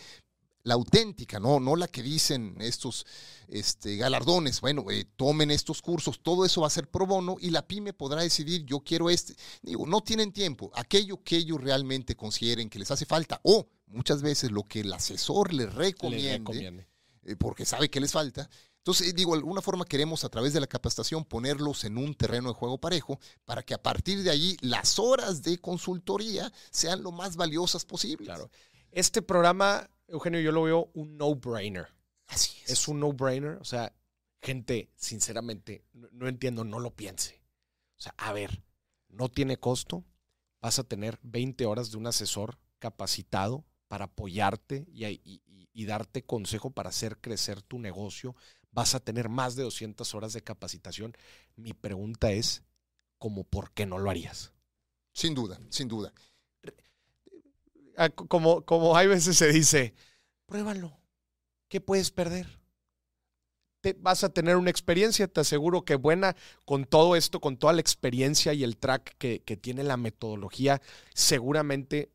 [0.63, 3.07] la auténtica, no, no la que dicen estos
[3.49, 4.61] este, galardones.
[4.61, 7.93] Bueno, eh, tomen estos cursos, todo eso va a ser pro bono y la pyme
[7.93, 9.35] podrá decidir, yo quiero este.
[9.63, 14.23] Digo, no tienen tiempo, aquello que ellos realmente consideren que les hace falta o muchas
[14.23, 16.87] veces lo que el asesor les recomiende,
[17.25, 18.49] eh, porque sabe que les falta.
[18.81, 22.49] Entonces, digo, de alguna forma queremos a través de la capacitación ponerlos en un terreno
[22.49, 27.13] de juego parejo para que a partir de allí las horas de consultoría sean lo
[27.13, 28.27] más valiosas posibles.
[28.27, 28.51] Claro.
[28.91, 31.89] Este programa Eugenio, yo lo veo un no-brainer.
[32.27, 32.71] Así es.
[32.71, 33.59] Es un no-brainer.
[33.61, 33.95] O sea,
[34.43, 37.41] gente, sinceramente, no, entiendo, no lo piense.
[37.97, 38.63] O sea, a ver,
[39.09, 40.05] no tiene costo.
[40.61, 45.05] Vas a tener 20 horas de un asesor capacitado para apoyarte y,
[45.73, 48.37] y, darte consejo para hacer crecer tu negocio.
[48.73, 51.17] Vas a tener más de 200 horas de capacitación.
[51.57, 52.63] Mi pregunta es,
[53.19, 54.53] ¿cómo por qué no lo harías?
[55.13, 56.13] Sin duda, sin duda.
[57.97, 59.95] Ah, como, como hay veces se dice,
[60.47, 60.97] pruébalo.
[61.69, 62.59] ¿Qué puedes perder?
[63.81, 67.73] Te, vas a tener una experiencia, te aseguro que buena, con todo esto, con toda
[67.73, 70.83] la experiencia y el track que, tiene la metodología,
[71.15, 72.11] seguramente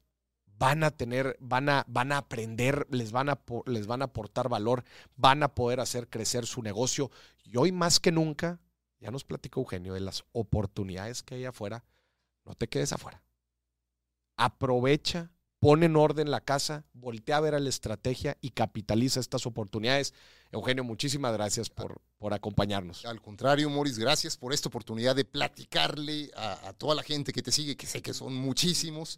[0.57, 4.49] van a tener, van a, van a aprender, les van a, les van a aportar
[4.49, 4.83] valor,
[5.15, 7.11] van a poder hacer crecer su negocio.
[7.43, 8.59] Y hoy más que nunca,
[8.99, 11.83] ya nos platicó Eugenio de las oportunidades que hay afuera,
[12.45, 13.21] no te quedes afuera.
[14.37, 15.31] Aprovecha
[15.65, 20.13] pone en orden la casa, voltea a ver a la estrategia y capitaliza estas oportunidades.
[20.51, 23.03] Eugenio, muchísimas gracias por, por acompañarnos.
[23.03, 27.51] Al contrario, Moris, gracias por esta oportunidad de platicarle a, toda la gente que te
[27.51, 29.17] sigue, que sé que son muchísimos,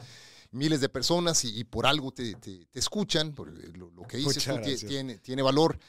[0.52, 2.36] miles de personas y, por algo te,
[2.74, 3.36] escuchan,
[3.74, 5.80] lo, que dices tú tiene, tiene valor.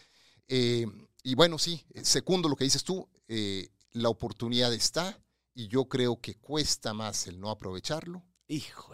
[0.46, 0.86] Eh,
[1.22, 5.20] y bueno, sí, segundo lo que dices tú, eh, la oportunidad está
[5.54, 8.24] y yo creo que cuesta más el no aprovecharlo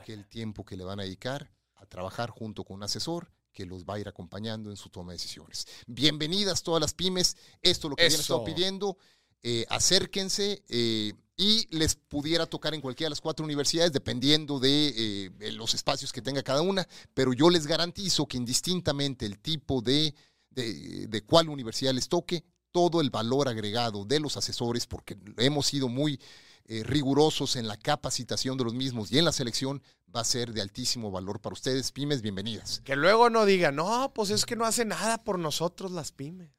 [0.05, 3.65] que el tiempo que le van a dedicar a trabajar junto con un asesor que
[3.67, 5.67] los va a ir acompañando en su toma de decisiones.
[5.87, 8.99] Bienvenidas todas las pymes, esto es lo que habían estado pidiendo,
[9.43, 15.31] eh, acérquense eh, y les pudiera tocar en cualquiera de las cuatro universidades, dependiendo de,
[15.41, 19.83] eh, los espacios que tenga cada una, pero yo les garantizo que indistintamente el tipo
[19.83, 20.15] de,
[20.51, 25.67] de, de cuál universidad les toque, todo el valor agregado de los asesores, porque hemos
[25.67, 26.19] sido muy
[26.67, 29.83] eh, rigurosos en la capacitación de los mismos y en la selección,
[30.15, 31.93] va a ser de altísimo valor para ustedes.
[31.93, 32.81] Pymes, bienvenidas.
[32.85, 36.51] Que luego no digan, no, pues es que no hace nada por nosotros las pymes.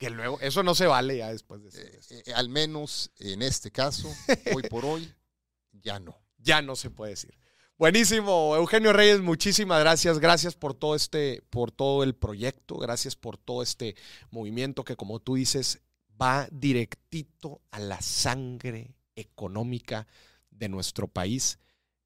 [0.00, 2.14] Que luego, eso no se vale ya después de eso.
[2.14, 4.08] Eh, al menos en este caso,
[4.56, 5.12] hoy por hoy,
[5.72, 6.16] ya no.
[6.38, 7.34] Ya no se puede decir.
[7.76, 10.18] Buenísimo, Eugenio Reyes, muchísimas gracias.
[10.18, 13.94] Gracias por todo este, por todo el proyecto, gracias por todo este
[14.30, 15.82] movimiento que, como tú dices,
[16.20, 20.06] va directito a la sangre económica
[20.50, 21.58] de nuestro país,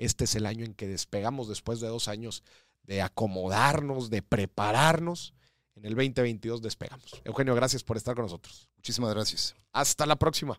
[0.00, 2.42] Este es el año en que despegamos después de dos años
[2.84, 5.34] de acomodarnos, de prepararnos.
[5.74, 7.20] En el 2022 despegamos.
[7.22, 8.66] Eugenio, gracias por estar con nosotros.
[8.76, 9.54] Muchísimas gracias.
[9.72, 10.58] Hasta la próxima.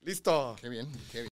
[0.00, 0.56] Listo.
[0.58, 1.27] Qué bien, qué bien.